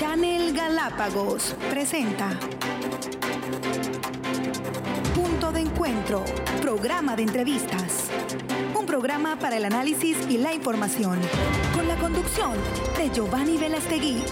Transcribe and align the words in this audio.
Channel 0.00 0.54
Galápagos 0.54 1.54
presenta 1.68 2.30
Punto 5.14 5.52
de 5.52 5.60
Encuentro, 5.60 6.24
programa 6.62 7.14
de 7.16 7.24
entrevistas. 7.24 8.10
Un 8.74 8.86
programa 8.86 9.38
para 9.38 9.58
el 9.58 9.66
análisis 9.66 10.16
y 10.30 10.38
la 10.38 10.54
información, 10.54 11.20
con 11.74 11.86
la 11.86 11.96
conducción 11.96 12.52
de 12.96 13.10
Giovanni 13.10 13.58
Velastegui. 13.58 14.24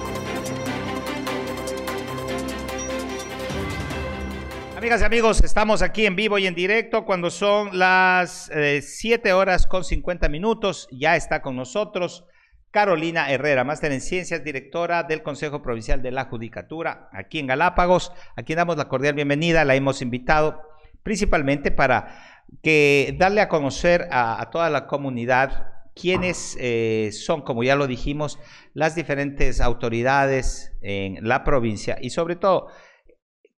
Amigas 4.75 5.03
y 5.03 5.05
amigos, 5.05 5.45
estamos 5.45 5.83
aquí 5.83 6.07
en 6.07 6.17
vivo 6.17 6.39
y 6.39 6.47
en 6.47 6.55
directo 6.55 7.05
cuando 7.05 7.29
son 7.29 7.79
las 7.79 8.51
7 8.81 9.35
horas 9.35 9.67
con 9.67 9.85
50 9.85 10.31
minutos. 10.31 10.89
Ya 10.91 11.15
está 11.15 11.43
con 11.43 11.57
nosotros 11.57 12.25
Carolina 12.71 13.31
Herrera, 13.31 13.65
máster 13.65 13.93
en 13.93 14.01
ciencias, 14.01 14.45
directora 14.45 15.03
del 15.03 15.23
Consejo 15.23 15.63
Provincial 15.63 16.03
de 16.03 16.11
la 16.11 16.27
Judicatura 16.27 17.09
aquí 17.13 17.39
en 17.39 17.47
Galápagos, 17.47 18.13
a 18.37 18.43
quien 18.43 18.59
damos 18.59 18.77
la 18.77 18.89
cordial 18.89 19.15
bienvenida. 19.15 19.65
La 19.65 19.75
hemos 19.75 20.03
invitado 20.03 20.63
principalmente 21.03 21.71
para 21.71 22.45
que 22.63 23.17
darle 23.19 23.41
a 23.41 23.49
conocer 23.49 24.09
a, 24.11 24.49
toda 24.51 24.71
la 24.71 24.87
comunidad 24.87 25.73
quiénes 25.95 26.57
eh, 26.61 27.11
son, 27.13 27.43
como 27.43 27.65
ya 27.65 27.75
lo 27.77 27.87
dijimos, 27.87 28.39
las 28.75 28.95
diferentes 28.95 29.61
autoridades 29.61 30.73
en 30.81 31.27
la 31.27 31.45
provincia 31.45 31.99
y 32.01 32.11
sobre 32.11 32.37
todo 32.37 32.69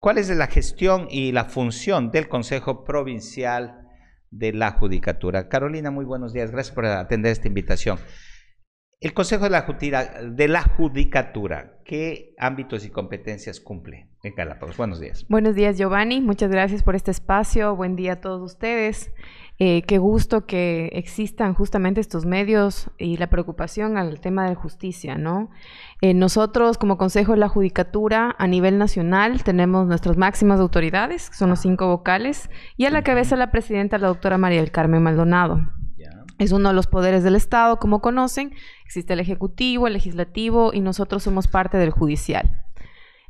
¿Cuál 0.01 0.17
es 0.17 0.31
la 0.31 0.47
gestión 0.47 1.09
y 1.11 1.31
la 1.33 1.45
función 1.45 2.11
del 2.11 2.27
Consejo 2.27 2.85
Provincial 2.85 3.87
de 4.31 4.55
la 4.55 4.71
Judicatura? 4.71 5.51
Carolina, 5.51 5.91
muy 5.91 6.07
buenos 6.07 6.33
días. 6.33 6.51
Gracias 6.51 6.75
por 6.75 6.87
atender 6.87 7.33
esta 7.33 7.49
invitación. 7.49 7.99
El 9.03 9.15
Consejo 9.15 9.45
de 9.45 9.51
la, 9.51 9.63
de 10.25 10.47
la 10.47 10.63
Judicatura, 10.63 11.79
¿qué 11.87 12.35
ámbitos 12.37 12.85
y 12.85 12.91
competencias 12.91 13.59
cumple 13.59 14.09
en 14.23 14.35
Galápagos? 14.35 14.77
Buenos 14.77 15.01
días. 15.01 15.25
Buenos 15.31 15.55
días, 15.55 15.79
Giovanni. 15.79 16.21
Muchas 16.21 16.51
gracias 16.51 16.83
por 16.83 16.95
este 16.95 17.11
espacio. 17.11 17.75
Buen 17.75 17.97
día 17.97 18.13
a 18.13 18.21
todos 18.21 18.43
ustedes. 18.43 19.11
Eh, 19.59 19.81
qué 19.87 19.97
gusto 19.97 20.45
que 20.45 20.91
existan 20.93 21.55
justamente 21.55 22.03
estos 22.03 22.27
medios 22.27 22.91
y 22.99 23.17
la 23.17 23.31
preocupación 23.31 23.97
al 23.97 24.21
tema 24.21 24.47
de 24.47 24.55
justicia, 24.55 25.17
¿no? 25.17 25.49
Eh, 26.03 26.13
nosotros, 26.13 26.77
como 26.77 26.99
Consejo 26.99 27.33
de 27.33 27.39
la 27.39 27.49
Judicatura, 27.49 28.37
a 28.39 28.47
nivel 28.47 28.77
nacional, 28.77 29.43
tenemos 29.45 29.87
nuestras 29.87 30.19
máximas 30.19 30.61
autoridades, 30.61 31.31
que 31.31 31.37
son 31.37 31.49
los 31.49 31.61
cinco 31.61 31.87
vocales, 31.87 32.51
y 32.77 32.85
a 32.85 32.91
la 32.91 33.03
cabeza 33.03 33.37
la 33.37 33.51
presidenta, 33.51 33.97
la 33.97 34.09
doctora 34.09 34.37
María 34.37 34.61
del 34.61 34.73
Carmen 34.73 35.03
Maldonado. 35.03 35.80
Es 36.41 36.53
uno 36.53 36.71
de 36.71 36.75
los 36.75 36.87
poderes 36.87 37.23
del 37.23 37.37
Estado, 37.37 37.79
como 37.79 38.01
conocen. 38.01 38.55
Existe 38.87 39.13
el 39.13 39.21
Ejecutivo, 39.21 39.87
el 39.87 39.93
Legislativo, 39.93 40.73
y 40.73 40.81
nosotros 40.81 41.23
somos 41.23 41.49
parte 41.49 41.77
del 41.77 41.91
Judicial. 41.91 42.65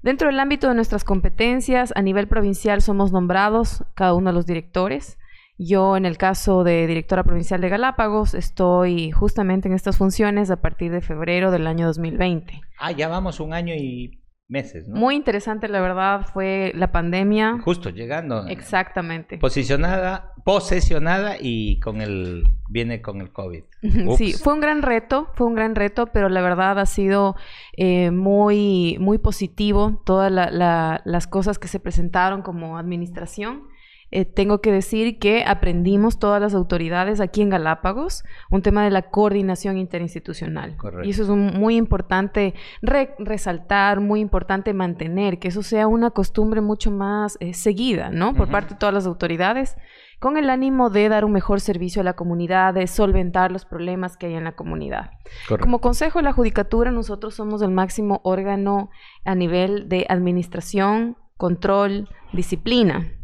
Dentro 0.00 0.28
del 0.28 0.38
ámbito 0.38 0.68
de 0.68 0.76
nuestras 0.76 1.02
competencias, 1.02 1.92
a 1.96 2.02
nivel 2.02 2.28
provincial 2.28 2.80
somos 2.82 3.10
nombrados 3.10 3.82
cada 3.94 4.14
uno 4.14 4.30
de 4.30 4.34
los 4.34 4.46
directores. 4.46 5.18
Yo, 5.58 5.96
en 5.96 6.06
el 6.06 6.18
caso 6.18 6.62
de 6.62 6.86
directora 6.86 7.24
provincial 7.24 7.60
de 7.60 7.68
Galápagos, 7.68 8.34
estoy 8.34 9.10
justamente 9.10 9.66
en 9.66 9.74
estas 9.74 9.96
funciones 9.96 10.48
a 10.52 10.60
partir 10.60 10.92
de 10.92 11.00
febrero 11.00 11.50
del 11.50 11.66
año 11.66 11.88
2020. 11.88 12.60
Ah, 12.78 12.92
ya 12.92 13.08
vamos 13.08 13.40
un 13.40 13.52
año 13.52 13.74
y 13.74 14.19
meses, 14.50 14.86
¿no? 14.88 14.96
Muy 14.96 15.14
interesante, 15.14 15.68
la 15.68 15.80
verdad, 15.80 16.26
fue 16.32 16.72
la 16.74 16.92
pandemia. 16.92 17.58
Justo 17.64 17.90
llegando. 17.90 18.46
Exactamente. 18.48 19.38
Posicionada, 19.38 20.34
posesionada 20.44 21.36
y 21.40 21.78
con 21.80 22.00
el 22.00 22.44
viene 22.68 23.00
con 23.00 23.20
el 23.20 23.32
COVID. 23.32 23.62
Sí, 24.16 24.32
fue 24.32 24.52
un 24.54 24.60
gran 24.60 24.82
reto, 24.82 25.28
fue 25.34 25.46
un 25.46 25.54
gran 25.54 25.74
reto, 25.74 26.06
pero 26.06 26.28
la 26.28 26.42
verdad 26.42 26.78
ha 26.78 26.86
sido 26.86 27.36
eh, 27.76 28.10
muy, 28.10 28.96
muy 29.00 29.18
positivo 29.18 30.02
todas 30.04 30.30
las 30.32 31.26
cosas 31.28 31.58
que 31.58 31.68
se 31.68 31.80
presentaron 31.80 32.42
como 32.42 32.76
administración. 32.76 33.68
Eh, 34.12 34.24
tengo 34.24 34.60
que 34.60 34.72
decir 34.72 35.18
que 35.18 35.44
aprendimos 35.46 36.18
todas 36.18 36.40
las 36.40 36.54
autoridades 36.54 37.20
aquí 37.20 37.42
en 37.42 37.50
Galápagos 37.50 38.24
un 38.50 38.62
tema 38.62 38.84
de 38.84 38.90
la 38.90 39.02
coordinación 39.02 39.78
interinstitucional. 39.78 40.76
Y 41.04 41.10
eso 41.10 41.22
es 41.22 41.28
muy 41.28 41.76
importante 41.76 42.54
resaltar, 42.82 44.00
muy 44.00 44.20
importante 44.20 44.74
mantener, 44.74 45.38
que 45.38 45.48
eso 45.48 45.62
sea 45.62 45.86
una 45.86 46.10
costumbre 46.10 46.60
mucho 46.60 46.90
más 46.90 47.36
eh, 47.40 47.54
seguida, 47.54 48.10
¿no? 48.10 48.34
Por 48.34 48.50
parte 48.50 48.74
de 48.74 48.80
todas 48.80 48.94
las 48.94 49.06
autoridades 49.06 49.76
con 50.20 50.36
el 50.36 50.50
ánimo 50.50 50.90
de 50.90 51.08
dar 51.08 51.24
un 51.24 51.32
mejor 51.32 51.60
servicio 51.60 52.02
a 52.02 52.04
la 52.04 52.12
comunidad, 52.12 52.74
de 52.74 52.86
solventar 52.86 53.50
los 53.50 53.64
problemas 53.64 54.18
que 54.18 54.26
hay 54.26 54.34
en 54.34 54.44
la 54.44 54.52
comunidad. 54.52 55.12
Como 55.60 55.80
Consejo 55.80 56.18
de 56.18 56.24
la 56.24 56.34
Judicatura, 56.34 56.90
nosotros 56.90 57.34
somos 57.34 57.62
el 57.62 57.70
máximo 57.70 58.20
órgano 58.22 58.90
a 59.24 59.34
nivel 59.34 59.88
de 59.88 60.04
administración, 60.10 61.16
control, 61.38 62.10
disciplina. 62.34 63.14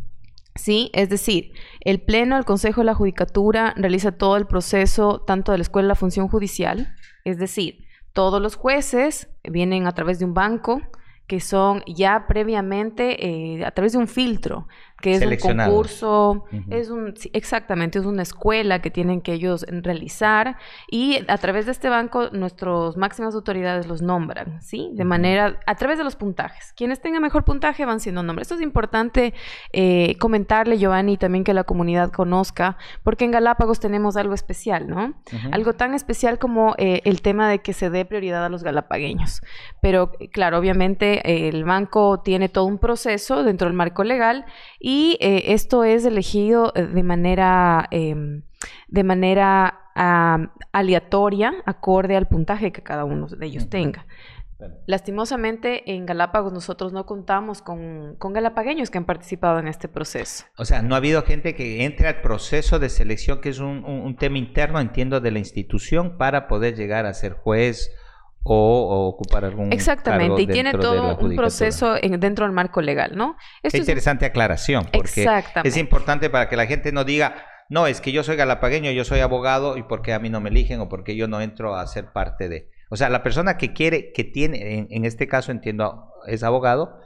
¿Sí? 0.56 0.91
Es 0.93 1.09
decir, 1.09 1.53
el 1.81 2.00
Pleno, 2.00 2.37
el 2.37 2.44
Consejo 2.44 2.81
de 2.81 2.87
la 2.87 2.94
Judicatura 2.94 3.75
realiza 3.77 4.12
todo 4.12 4.37
el 4.37 4.47
proceso, 4.47 5.22
tanto 5.27 5.53
de 5.53 5.59
la 5.59 5.62
Escuela 5.62 5.87
de 5.87 5.91
la 5.91 5.94
Función 5.94 6.28
Judicial, 6.28 6.94
es 7.25 7.39
decir, 7.39 7.87
todos 8.12 8.41
los 8.41 8.56
jueces 8.56 9.28
vienen 9.45 9.87
a 9.87 9.93
través 9.93 10.19
de 10.19 10.25
un 10.25 10.34
banco 10.34 10.81
que 11.27 11.41
son 11.41 11.83
ya 11.87 12.27
previamente 12.28 13.27
eh, 13.27 13.65
a 13.65 13.72
través 13.72 13.93
de 13.93 13.99
un 13.99 14.09
filtro 14.09 14.69
que 15.01 15.15
es 15.15 15.23
un 15.23 15.37
concurso, 15.37 16.45
es 16.71 16.89
un, 16.89 17.15
exactamente, 17.33 17.99
es 17.99 18.07
una 18.07 18.23
escuela 18.23 18.81
que 18.81 18.91
tienen 18.91 19.21
que 19.21 19.34
ellos 19.34 19.67
realizar 19.69 20.57
y 20.91 21.21
a 21.29 21.37
través 21.39 21.67
de 21.67 21.73
este 21.73 21.89
banco 21.89 22.31
nuestras 22.31 22.97
máximas 22.97 23.34
autoridades 23.34 23.87
los 23.87 24.01
nombran, 24.01 24.62
¿sí? 24.62 24.91
De 24.95 25.05
manera, 25.05 25.61
a 25.67 25.75
través 25.75 25.99
de 25.99 26.05
los 26.05 26.17
puntajes. 26.17 26.73
Quienes 26.75 27.01
tengan 27.01 27.23
mejor 27.23 27.45
puntaje 27.45 27.84
van 27.84 28.01
siendo 28.01 28.23
nombres. 28.23 28.47
Esto 28.47 28.55
es 28.55 28.62
importante 28.62 29.34
eh, 29.73 30.17
comentarle, 30.19 30.79
Giovanni, 30.79 31.19
también 31.19 31.45
que 31.45 31.53
la 31.53 31.65
comunidad 31.65 32.11
conozca, 32.11 32.78
porque 33.03 33.27
en 33.27 33.33
Galápagos 33.33 33.81
tenemos 33.81 34.17
algo 34.17 34.34
especial, 34.34 34.89
¿no? 34.89 35.15
Algo 35.53 35.75
tan 35.75 35.95
especial 35.95 36.39
como 36.39 36.75
eh, 36.78 37.03
el 37.05 37.21
tema 37.21 37.51
de 37.51 37.59
que 37.59 37.73
se 37.73 37.91
dé 37.91 38.05
prioridad 38.05 38.45
a 38.45 38.49
los 38.49 38.63
galapagueños. 38.63 39.43
Pero, 39.83 40.13
claro, 40.33 40.59
obviamente 40.59 41.49
el 41.49 41.65
banco 41.65 42.23
tiene 42.23 42.49
todo 42.49 42.65
un 42.65 42.78
proceso 42.78 43.45
dentro 43.45 43.69
del 43.69 43.77
marco 43.77 44.05
legal 44.05 44.47
y 44.89 45.19
eh, 45.21 45.53
esto 45.53 45.83
es 45.83 46.05
elegido 46.05 46.73
eh, 46.77 46.83
de 46.85 47.03
manera, 47.03 47.89
em, 47.91 48.43
de 48.87 49.03
manera 49.03 49.81
aleatoria, 50.71 51.55
acorde 51.65 52.15
al 52.17 52.29
puntaje 52.29 52.71
que 52.71 52.85
cada 52.85 53.05
uno 53.05 53.27
de 53.27 53.47
ellos 53.47 53.69
tenga. 53.69 54.07
Lastimosamente, 54.87 55.91
en 55.93 56.07
Galápagos 56.07 56.53
nosotros 56.53 56.93
no 56.93 57.05
contamos 57.05 57.63
con, 57.63 58.15
con, 58.19 58.33
galapagueños 58.33 58.91
que 58.91 58.99
han 58.99 59.07
participado 59.07 59.59
en 59.59 59.67
este 59.67 59.89
proceso. 59.89 60.45
O 60.57 60.65
sea, 60.65 60.83
no 60.83 60.95
ha 60.95 60.99
habido 60.99 61.23
gente 61.23 61.57
que 61.57 61.85
entre 61.85 62.07
al 62.07 62.21
proceso 62.21 62.79
de 62.79 62.89
selección, 62.89 63.41
que 63.41 63.49
es 63.49 63.59
un, 63.59 63.85
un 63.85 64.17
tema 64.17 64.39
interno, 64.39 64.79
entiendo, 64.79 65.21
de 65.21 65.33
la 65.33 65.41
institución 65.41 66.17
para 66.17 66.47
poder 66.47 66.77
llegar 66.77 67.07
a 67.07 67.15
ser 67.15 67.33
juez 67.33 67.91
o, 68.49 69.09
ocupar 69.09 69.45
algún 69.45 69.73
Exactamente, 69.73 70.43
y 70.43 70.47
tiene 70.47 70.73
todo 70.73 71.17
un 71.19 71.34
proceso 71.37 71.95
dentro 71.95 72.45
del 72.45 72.53
marco 72.53 72.81
legal, 72.81 73.17
¿no? 73.17 73.37
Esto 73.62 73.77
Qué 73.77 73.79
interesante 73.79 74.27
aclaración, 74.27 74.87
porque 74.93 75.29
es 75.65 75.77
importante 75.77 76.31
para 76.31 76.49
que 76.49 76.57
la 76.57 76.67
gente 76.67 76.93
no 76.93 77.05
diga, 77.05 77.47
no, 77.69 77.87
es 77.87 78.01
que 78.01 78.12
yo 78.12 78.23
soy 78.23 78.37
galapagueño, 78.37 78.91
yo 78.93 79.05
soy 79.05 79.21
abogado 79.21 79.77
y 79.77 79.83
porque 79.83 80.12
a 80.12 80.19
mí 80.19 80.31
no 80.31 80.41
me 80.41 80.51
eligen 80.51 80.81
o 80.81 80.89
porque 80.89 81.17
yo 81.17 81.29
no 81.29 81.41
entro 81.41 81.77
a 81.77 81.87
ser 81.87 82.12
parte 82.12 82.49
de... 82.49 82.71
O 82.89 82.97
sea, 82.97 83.09
la 83.09 83.25
persona 83.25 83.59
que 83.59 83.73
quiere, 83.73 84.12
que 84.12 84.23
tiene, 84.23 84.78
en, 84.78 84.87
en 84.91 85.05
este 85.05 85.27
caso 85.27 85.51
entiendo, 85.51 86.13
es 86.28 86.45
abogado, 86.45 87.01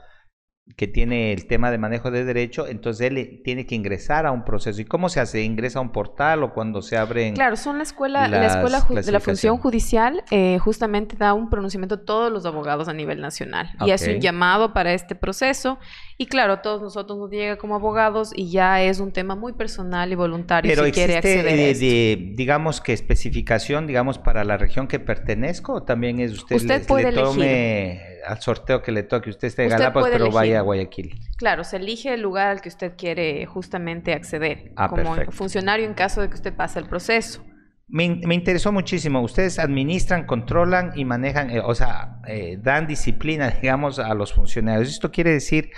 que 0.75 0.87
tiene 0.87 1.33
el 1.33 1.47
tema 1.47 1.71
de 1.71 1.77
manejo 1.77 2.11
de 2.11 2.23
derecho, 2.23 2.67
entonces 2.67 3.07
él 3.07 3.41
tiene 3.43 3.65
que 3.65 3.75
ingresar 3.75 4.25
a 4.25 4.31
un 4.31 4.43
proceso. 4.43 4.81
¿Y 4.81 4.85
cómo 4.85 5.09
se 5.09 5.19
hace? 5.19 5.41
¿Ingresa 5.43 5.79
a 5.79 5.81
un 5.81 5.91
portal 5.91 6.43
o 6.43 6.53
cuando 6.53 6.81
se 6.81 6.97
abre? 6.97 7.33
Claro, 7.33 7.55
son 7.55 7.77
la 7.77 7.83
escuela, 7.83 8.27
la 8.27 8.45
escuela 8.47 8.81
de 9.01 9.11
la 9.11 9.19
función 9.19 9.57
judicial, 9.57 10.23
eh, 10.31 10.57
justamente 10.59 11.15
da 11.15 11.33
un 11.33 11.49
pronunciamiento 11.49 11.95
a 11.95 12.05
todos 12.05 12.31
los 12.31 12.45
abogados 12.45 12.87
a 12.87 12.93
nivel 12.93 13.21
nacional. 13.21 13.71
Y 13.85 13.91
es 13.91 14.07
un 14.07 14.19
llamado 14.19 14.73
para 14.73 14.93
este 14.93 15.15
proceso. 15.15 15.79
Y 16.17 16.27
claro, 16.27 16.53
a 16.53 16.61
todos 16.61 16.81
nosotros 16.81 17.17
nos 17.17 17.31
llega 17.31 17.57
como 17.57 17.75
abogados 17.75 18.31
y 18.35 18.51
ya 18.51 18.81
es 18.81 18.99
un 18.99 19.11
tema 19.11 19.35
muy 19.35 19.53
personal 19.53 20.11
y 20.11 20.15
voluntario 20.15 20.71
Pero 20.71 20.85
si 20.85 20.91
quiere 20.91 21.17
acceder 21.17 21.47
a 21.47 21.51
esto. 21.51 21.85
De, 21.85 22.33
digamos 22.35 22.79
que 22.79 22.93
especificación, 22.93 23.87
digamos, 23.87 24.19
para 24.19 24.43
la 24.43 24.57
región 24.57 24.87
que 24.87 24.99
pertenezco, 24.99 25.73
o 25.73 25.83
también 25.83 26.19
es 26.19 26.33
usted, 26.33 26.57
usted 26.57 26.85
puede 26.85 27.11
tome 27.11 28.11
al 28.25 28.39
sorteo 28.39 28.81
que 28.81 28.91
le 28.91 29.03
toque. 29.03 29.29
Usted 29.29 29.47
esté 29.47 29.63
en 29.63 29.69
Galápagos, 29.69 30.09
pero 30.11 30.31
vaya 30.31 30.50
a 30.57 30.61
Guayaquil. 30.61 31.19
Claro, 31.37 31.63
se 31.63 31.77
elige 31.77 32.13
el 32.13 32.21
lugar 32.21 32.47
al 32.47 32.61
que 32.61 32.69
usted 32.69 32.93
quiere 32.97 33.45
justamente 33.45 34.13
acceder 34.13 34.71
ah, 34.75 34.89
como 34.89 35.15
funcionario 35.31 35.85
en 35.85 35.93
caso 35.93 36.21
de 36.21 36.29
que 36.29 36.35
usted 36.35 36.55
pase 36.55 36.79
el 36.79 36.87
proceso. 36.87 37.43
Me, 37.87 38.05
interesó 38.05 38.71
muchísimo. 38.71 39.21
Ustedes 39.21 39.59
administran, 39.59 40.25
controlan 40.25 40.93
y 40.95 41.03
manejan, 41.03 41.49
eh, 41.49 41.59
o 41.59 41.75
sea, 41.75 42.21
eh, 42.27 42.57
dan 42.61 42.87
disciplina, 42.87 43.49
digamos, 43.61 43.99
a 43.99 44.13
los 44.13 44.33
funcionarios. 44.33 44.89
Esto 44.89 45.11
quiere 45.11 45.31
decir 45.31 45.71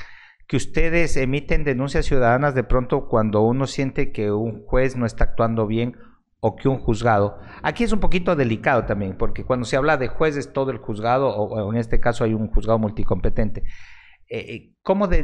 que 0.48 0.58
ustedes 0.58 1.18
emiten 1.18 1.64
denuncias 1.64 2.06
ciudadanas 2.06 2.54
de 2.54 2.64
pronto 2.64 3.08
cuando 3.08 3.42
uno 3.42 3.66
siente 3.66 4.12
que 4.12 4.31
un 4.31 4.64
juez 4.66 4.96
no 4.96 5.06
está 5.06 5.24
actuando 5.24 5.66
bien 5.66 5.98
o 6.46 6.58
que 6.58 6.68
un 6.68 6.78
juzgado. 6.78 7.40
Aquí 7.62 7.86
es 7.86 7.94
un 7.94 8.02
poquito 8.02 8.36
delicado 8.36 8.84
también, 8.84 9.18
porque 9.18 9.46
cuando 9.46 9.66
se 9.66 9.78
habla 9.78 9.96
de 9.96 10.10
jueces, 10.10 10.52
todo 10.52 10.72
el 10.72 10.78
juzgado, 10.78 11.30
o, 11.30 11.72
en 11.72 11.80
este 11.80 12.02
caso 12.02 12.25
hay 12.25 12.34
un 12.34 12.50
juzgado 12.50 12.78
multicompetente. 12.80 13.64
Eh, 14.30 14.40
eh, 14.40 14.75
¿Cómo 14.81 15.08
de, 15.08 15.24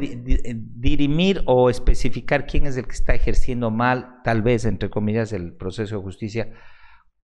dirimir 0.75 1.42
o 1.46 1.69
especificar 1.69 2.46
quién 2.46 2.66
es 2.66 2.78
el 2.78 2.86
que 2.86 2.94
está 2.94 3.13
ejerciendo 3.13 3.72
mal, 3.72 4.22
tal 4.24 4.42
vez, 4.42 4.66
entre 4.66 4.90
comillas, 4.90 5.34
el 5.34 5.54
proceso 5.56 5.98
de 5.98 6.04
justicia? 6.04 6.54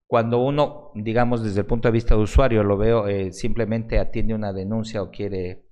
Cuando 0.08 0.40
uno, 0.40 0.92
digamos, 0.96 1.44
desde 1.44 1.62
el 1.62 1.66
punto 1.66 1.88
de 1.88 1.94
vista 1.94 2.16
de 2.16 2.22
usuario, 2.22 2.64
lo 2.64 2.78
veo, 2.78 3.08
eh, 3.08 3.32
simplemente 3.32 4.00
atiende 4.00 4.34
una 4.34 4.54
denuncia 4.54 5.02
o 5.02 5.10
quiere 5.10 5.65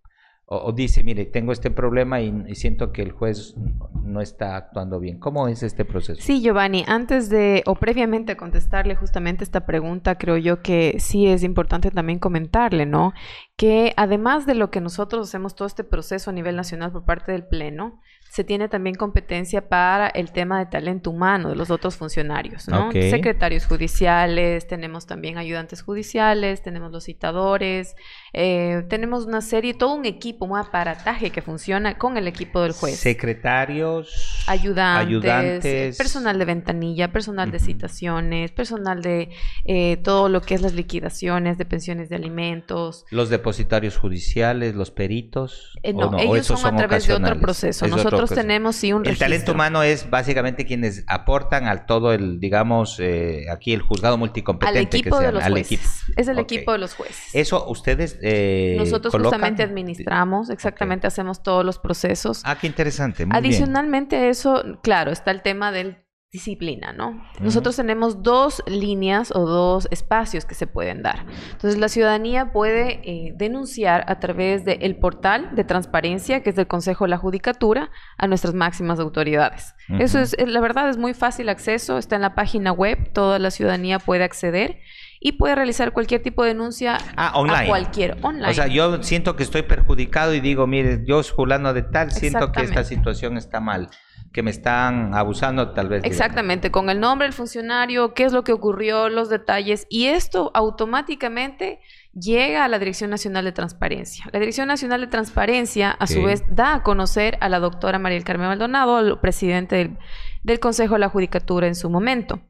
o, 0.45 0.71
dice, 0.73 1.03
mire, 1.03 1.25
tengo 1.25 1.51
este 1.53 1.71
problema 1.71 2.19
y, 2.21 2.55
siento 2.55 2.91
que 2.91 3.01
el 3.01 3.11
juez 3.11 3.55
no 4.03 4.19
está 4.19 4.57
actuando 4.57 4.99
bien. 4.99 5.17
¿Cómo 5.17 5.47
es 5.47 5.63
este 5.63 5.85
proceso? 5.85 6.21
Sí, 6.21 6.41
Giovanni, 6.41 6.83
antes 6.87 7.29
de 7.29 7.63
o 7.65 7.75
previamente 7.75 8.35
contestarle 8.35 8.95
justamente 8.95 9.43
esta 9.43 9.65
pregunta, 9.65 10.17
creo 10.17 10.37
yo 10.37 10.61
que 10.61 10.97
sí 10.99 11.27
es 11.27 11.43
importante 11.43 11.91
también 11.91 12.19
comentarle, 12.19 12.85
¿no? 12.85 13.13
Que 13.55 13.93
además 13.95 14.45
de 14.45 14.55
lo 14.55 14.69
que 14.69 14.81
nosotros 14.81 15.29
hacemos 15.29 15.55
todo 15.55 15.67
este 15.67 15.85
proceso 15.85 16.29
a 16.29 16.33
nivel 16.33 16.57
nacional 16.57 16.91
por 16.91 17.05
parte 17.05 17.31
del 17.31 17.47
Pleno, 17.47 18.01
se 18.33 18.43
tiene 18.43 18.67
también 18.67 18.95
competencia 18.95 19.69
para 19.69 20.07
el 20.07 20.31
tema 20.31 20.57
de 20.57 20.65
talento 20.65 21.11
humano 21.11 21.49
de 21.49 21.55
los 21.55 21.69
otros 21.69 21.97
funcionarios, 21.97 22.67
¿no? 22.67 22.91
Secretarios 22.91 23.67
judiciales, 23.67 24.65
tenemos 24.67 25.05
también 25.05 25.37
ayudantes 25.37 25.83
judiciales, 25.83 26.63
tenemos 26.63 26.91
los 26.91 27.03
citadores, 27.03 27.95
eh, 28.33 28.85
tenemos 28.89 29.27
una 29.27 29.41
serie, 29.41 29.75
todo 29.75 29.93
un 29.93 30.05
equipo, 30.05 30.45
un 30.45 30.57
aparataje 30.57 31.29
que 31.29 31.43
funciona 31.43 31.99
con 31.99 32.17
el 32.17 32.27
equipo 32.27 32.59
del 32.61 32.71
juez. 32.71 32.97
Secretarios, 32.97 34.43
ayudantes, 34.47 35.95
personal 35.95 36.39
de 36.39 36.45
ventanilla, 36.45 37.11
personal 37.11 37.51
de 37.51 37.59
citaciones, 37.59 38.51
personal 38.51 39.03
de 39.03 39.29
eh, 39.65 39.97
todo 39.97 40.27
lo 40.27 40.41
que 40.41 40.55
es 40.55 40.63
las 40.63 40.73
liquidaciones 40.73 41.59
de 41.59 41.65
pensiones 41.65 42.09
de 42.09 42.15
alimentos. 42.15 43.05
Los 43.11 43.29
depositarios 43.29 43.95
judiciales, 43.95 44.73
los 44.73 44.89
peritos. 44.89 45.77
Eh, 45.83 45.93
no, 45.93 46.17
ellos 46.17 46.47
son, 46.47 46.65
a 46.65 46.75
través 46.75 47.05
de 47.05 47.13
otro 47.13 47.39
proceso. 47.39 47.85
Nosotros 47.87 48.22
tenemos 48.31 48.75
sí 48.75 48.93
un 48.93 49.05
El 49.05 49.17
talento 49.17 49.53
humano 49.53 49.83
es 49.83 50.09
básicamente 50.09 50.65
quienes 50.65 51.03
aportan 51.07 51.67
al 51.67 51.85
todo 51.85 52.13
el, 52.13 52.39
digamos, 52.39 52.99
eh, 52.99 53.45
aquí 53.51 53.73
el 53.73 53.81
juzgado 53.81 54.17
multicompetente. 54.17 54.79
Al 54.79 54.85
equipo 54.85 55.19
de 55.19 55.31
los 55.31 55.43
jueces. 55.43 56.01
Es 56.15 56.27
el 56.27 56.39
equipo 56.39 56.71
de 56.71 56.77
los 56.77 56.93
jueces. 56.93 57.29
Eso 57.33 57.67
ustedes 57.67 58.19
eh, 58.21 58.75
Nosotros 58.77 59.13
justamente 59.13 59.63
administramos, 59.63 60.49
exactamente 60.49 61.07
hacemos 61.07 61.43
todos 61.43 61.65
los 61.65 61.79
procesos. 61.79 62.41
Ah, 62.45 62.57
qué 62.59 62.67
interesante. 62.67 63.25
Adicionalmente 63.29 64.15
a 64.15 64.29
eso, 64.29 64.63
claro, 64.81 65.11
está 65.11 65.31
el 65.31 65.41
tema 65.41 65.71
del 65.71 66.02
disciplina, 66.33 66.91
¿no? 66.93 67.23
Nosotros 67.39 67.75
tenemos 67.75 68.23
dos 68.23 68.63
líneas 68.65 69.31
o 69.35 69.45
dos 69.45 69.87
espacios 69.91 70.45
que 70.45 70.55
se 70.55 70.65
pueden 70.65 71.03
dar. 71.03 71.27
Entonces, 71.51 71.79
la 71.79 71.89
ciudadanía 71.89 72.51
puede 72.51 73.01
eh, 73.03 73.33
denunciar 73.37 74.03
a 74.07 74.19
través 74.19 74.65
del 74.65 74.95
portal 74.95 75.51
de 75.55 75.63
transparencia, 75.63 76.41
que 76.41 76.49
es 76.49 76.55
del 76.55 76.65
Consejo 76.65 77.05
de 77.05 77.11
la 77.11 77.17
Judicatura, 77.17 77.91
a 78.17 78.25
nuestras 78.25 78.55
máximas 78.55 78.99
autoridades. 78.99 79.75
Eso 79.99 80.19
es, 80.19 80.35
la 80.43 80.59
verdad, 80.59 80.89
es 80.89 80.97
muy 80.97 81.13
fácil 81.13 81.49
acceso, 81.49 81.99
está 81.99 82.15
en 82.15 82.23
la 82.23 82.33
página 82.33 82.71
web, 82.71 83.13
toda 83.13 83.37
la 83.37 83.51
ciudadanía 83.51 83.99
puede 83.99 84.23
acceder 84.23 84.79
y 85.19 85.33
puede 85.33 85.53
realizar 85.53 85.93
cualquier 85.93 86.23
tipo 86.23 86.41
de 86.41 86.49
denuncia 86.49 86.97
ah, 87.15 87.31
a 87.35 87.65
cualquier 87.67 88.17
online. 88.23 88.49
O 88.49 88.53
sea, 88.55 88.65
yo 88.65 89.03
siento 89.03 89.35
que 89.35 89.43
estoy 89.43 89.61
perjudicado 89.61 90.33
y 90.33 90.39
digo, 90.39 90.65
mire, 90.65 91.03
yo 91.05 91.21
fulano 91.21 91.73
de 91.73 91.83
tal, 91.83 92.11
siento 92.11 92.51
que 92.51 92.63
esta 92.63 92.83
situación 92.83 93.37
está 93.37 93.59
mal 93.59 93.89
que 94.33 94.41
me 94.41 94.49
están 94.49 95.13
abusando 95.13 95.73
tal 95.73 95.89
vez. 95.89 96.03
Exactamente, 96.03 96.71
con 96.71 96.89
el 96.89 96.99
nombre 96.99 97.27
del 97.27 97.33
funcionario, 97.33 98.15
qué 98.15 98.23
es 98.23 98.33
lo 98.33 98.43
que 98.43 98.51
ocurrió, 98.51 99.07
los 99.07 99.29
detalles, 99.29 99.85
y 99.89 100.07
esto 100.07 100.49
automáticamente 100.55 101.79
llega 102.13 102.65
a 102.65 102.67
la 102.67 102.79
Dirección 102.79 103.11
Nacional 103.11 103.45
de 103.45 103.51
Transparencia. 103.51 104.25
La 104.33 104.39
Dirección 104.39 104.67
Nacional 104.67 105.01
de 105.01 105.07
Transparencia, 105.07 105.91
a 105.91 106.07
su 106.07 106.23
vez, 106.23 106.43
da 106.49 106.73
a 106.73 106.83
conocer 106.83 107.37
a 107.41 107.49
la 107.49 107.59
doctora 107.59 107.99
María 107.99 108.17
del 108.17 108.25
Carmen 108.25 108.47
Maldonado, 108.47 108.99
el 108.99 109.19
presidente 109.19 109.75
del, 109.75 109.97
del 110.41 110.59
Consejo 110.59 110.95
de 110.95 110.99
la 110.99 111.09
Judicatura 111.09 111.67
en 111.67 111.75
su 111.75 111.91
momento. 111.91 112.41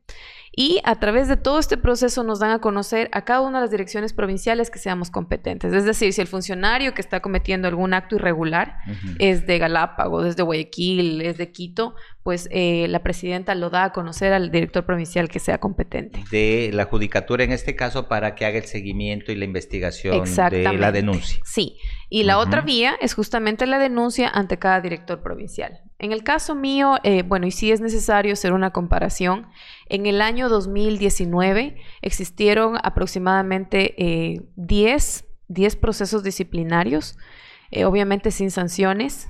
Y 0.56 0.82
a 0.84 1.00
través 1.00 1.28
de 1.28 1.36
todo 1.36 1.58
este 1.58 1.78
proceso 1.78 2.24
nos 2.24 2.40
dan 2.40 2.52
a 2.52 2.60
conocer 2.60 3.10
a 3.12 3.26
cada 3.26 3.42
una 3.42 3.58
de 3.58 3.64
las 3.64 3.72
direcciones 3.72 4.14
provinciales 4.14 4.70
que 4.70 4.78
seamos 4.78 5.10
competentes. 5.10 5.74
Es 5.74 5.84
decir, 5.84 6.14
si 6.14 6.22
el 6.22 6.28
funcionario 6.28 6.94
que 6.94 7.02
está 7.02 7.22
cometiendo 7.22 7.68
algún 7.68 7.96
acto 7.96 8.16
irregular 8.18 8.78
es 9.18 9.48
de 9.48 9.58
Galápagos, 9.58 10.28
es 10.28 10.36
de 10.36 10.44
Guayaquil, 10.44 11.22
es 11.22 11.38
de 11.38 11.52
Quito, 11.52 11.96
pues 12.22 12.48
eh, 12.52 12.88
la 12.88 13.02
presidenta 13.02 13.56
lo 13.56 13.72
da 13.72 13.86
a 13.86 13.92
conocer 13.94 14.32
al 14.32 14.52
director 14.52 14.86
provincial 14.86 15.28
que 15.28 15.40
sea 15.40 15.58
competente. 15.58 16.24
De 16.30 16.70
la 16.72 16.86
judicatura 16.86 17.44
en 17.44 17.52
este 17.52 17.76
caso 17.76 18.08
para 18.08 18.36
que 18.36 18.46
haga 18.46 18.60
el 18.60 18.66
seguimiento 18.66 19.32
y 19.32 19.36
la 19.36 19.46
investigación 19.46 20.24
de 20.24 20.74
la 20.78 20.92
denuncia. 20.92 21.40
Sí. 21.44 21.78
Y 22.15 22.25
la 22.25 22.38
otra 22.38 22.62
vía 22.62 22.94
es 23.01 23.15
justamente 23.15 23.65
la 23.65 23.80
denuncia 23.80 24.30
ante 24.30 24.60
cada 24.60 24.80
director 24.81 25.24
provincial. 25.24 25.81
En 25.98 26.12
el 26.12 26.24
caso 26.24 26.54
mío, 26.54 27.00
eh, 27.01 27.24
bueno, 27.24 27.48
y 27.48 27.51
sí 27.51 27.71
es 27.71 27.81
necesario 27.81 28.33
hacer 28.33 28.54
una 28.54 28.69
comparación, 28.69 29.48
en 29.89 30.06
el 30.06 30.21
año 30.21 30.48
2019 30.48 31.75
existieron 32.04 32.77
aproximadamente 32.83 33.95
10, 34.56 35.21
eh, 35.21 35.25
10 35.48 35.75
procesos 35.77 36.21
disciplinarios, 36.21 37.18
eh, 37.71 37.86
obviamente 37.86 38.30
sin 38.30 38.51
sanciones. 38.51 39.30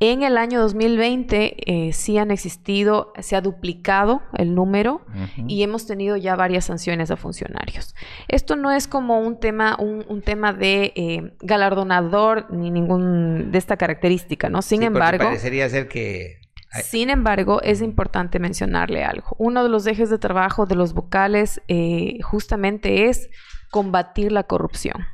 En 0.00 0.22
el 0.22 0.36
año 0.36 0.60
2020 0.60 1.90
sí 1.92 2.18
han 2.18 2.30
existido, 2.30 3.12
se 3.20 3.36
ha 3.36 3.40
duplicado 3.40 4.22
el 4.36 4.54
número 4.54 5.02
y 5.46 5.62
hemos 5.62 5.86
tenido 5.86 6.16
ya 6.16 6.36
varias 6.36 6.64
sanciones 6.64 7.10
a 7.10 7.16
funcionarios. 7.16 7.94
Esto 8.28 8.56
no 8.56 8.70
es 8.70 8.88
como 8.88 9.20
un 9.20 9.38
tema, 9.38 9.76
un, 9.78 10.22
tema 10.22 10.52
de 10.52 11.32
galardonador 11.40 12.50
ni 12.50 12.70
ningún 12.70 13.50
de 13.52 13.58
esta 13.58 13.76
característica, 13.76 14.48
¿no? 14.48 14.62
Sin 14.62 14.82
embargo. 14.82 15.24
Parecería 15.24 15.68
ser 15.68 15.88
que 15.88 16.44
sin 16.82 17.10
embargo, 17.10 17.62
es 17.62 17.82
importante 17.82 18.38
mencionarle 18.38 19.04
algo. 19.04 19.36
Uno 19.38 19.62
de 19.62 19.68
los 19.68 19.86
ejes 19.86 20.10
de 20.10 20.18
trabajo 20.18 20.66
de 20.66 20.74
los 20.74 20.92
vocales 20.92 21.62
eh, 21.68 22.18
justamente 22.22 23.08
es 23.08 23.30
combatir 23.74 24.30
la 24.30 24.44
corrupción. 24.44 25.04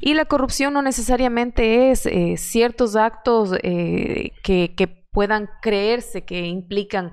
Y 0.00 0.14
la 0.14 0.24
corrupción 0.24 0.74
no 0.74 0.82
necesariamente 0.82 1.92
es 1.92 2.04
eh, 2.06 2.34
ciertos 2.36 2.96
actos 2.96 3.52
eh, 3.62 4.32
que, 4.42 4.74
que, 4.76 4.88
puedan 5.12 5.50
creerse 5.60 6.24
que 6.24 6.46
implican 6.46 7.12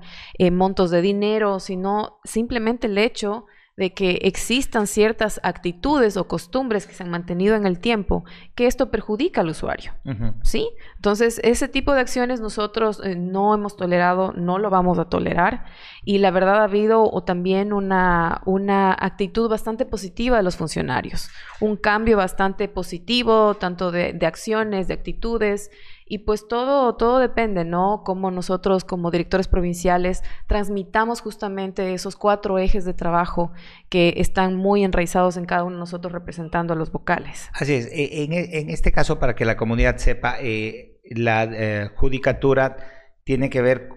montos 0.52 0.90
de 0.90 1.02
dinero, 1.02 1.60
sino 1.60 2.18
simplemente 2.24 2.86
el 2.86 2.96
hecho 2.96 3.44
de 3.80 3.94
que 3.94 4.18
existan 4.24 4.86
ciertas 4.86 5.40
actitudes 5.42 6.18
o 6.18 6.28
costumbres 6.28 6.86
que 6.86 6.92
se 6.92 7.02
han 7.02 7.08
mantenido 7.08 7.56
en 7.56 7.64
el 7.64 7.78
tiempo, 7.78 8.26
que 8.54 8.66
esto 8.66 8.90
perjudica 8.90 9.40
al 9.40 9.48
usuario. 9.48 9.94
¿Sí? 10.42 10.68
Entonces, 10.96 11.40
ese 11.42 11.66
tipo 11.66 11.94
de 11.94 12.00
acciones 12.00 12.42
nosotros 12.42 13.00
eh, 13.02 13.16
no 13.16 13.54
hemos 13.54 13.78
tolerado, 13.78 14.34
no 14.36 14.58
lo 14.58 14.68
vamos 14.68 14.98
a 14.98 15.06
tolerar. 15.06 15.64
Y 16.04 16.18
la 16.18 16.30
verdad 16.30 16.56
ha 16.56 16.64
habido 16.64 17.10
o 17.10 17.24
también 17.24 17.72
una, 17.72 18.42
una 18.44 18.92
actitud 18.92 19.48
bastante 19.48 19.86
positiva 19.86 20.36
de 20.36 20.42
los 20.42 20.56
funcionarios, 20.56 21.30
un 21.58 21.78
cambio 21.78 22.18
bastante 22.18 22.68
positivo, 22.68 23.54
tanto 23.54 23.90
de, 23.90 24.12
de 24.12 24.26
acciones, 24.26 24.88
de 24.88 24.94
actitudes. 24.94 25.70
Y 26.12 26.18
pues 26.18 26.48
todo, 26.48 26.96
todo 26.96 27.20
depende, 27.20 27.64
¿no? 27.64 28.02
Cómo 28.04 28.32
nosotros 28.32 28.82
como 28.82 29.12
directores 29.12 29.46
provinciales 29.46 30.24
transmitamos 30.48 31.20
justamente 31.20 31.94
esos 31.94 32.16
cuatro 32.16 32.58
ejes 32.58 32.84
de 32.84 32.94
trabajo 32.94 33.52
que 33.88 34.14
están 34.16 34.56
muy 34.56 34.82
enraizados 34.82 35.36
en 35.36 35.44
cada 35.44 35.62
uno 35.62 35.76
de 35.76 35.80
nosotros 35.80 36.12
representando 36.12 36.72
a 36.72 36.76
los 36.76 36.90
vocales. 36.90 37.48
Así 37.54 37.74
es. 37.74 37.86
E, 37.92 38.24
en, 38.24 38.70
este 38.70 38.90
caso, 38.90 39.20
para 39.20 39.36
que 39.36 39.44
la 39.44 39.56
comunidad 39.56 39.98
sepa, 39.98 40.34
eh, 40.40 41.00
la 41.04 41.44
eh, 41.44 41.90
judicatura 41.94 42.76
tiene 43.22 43.48
que 43.48 43.62
ver 43.62 43.90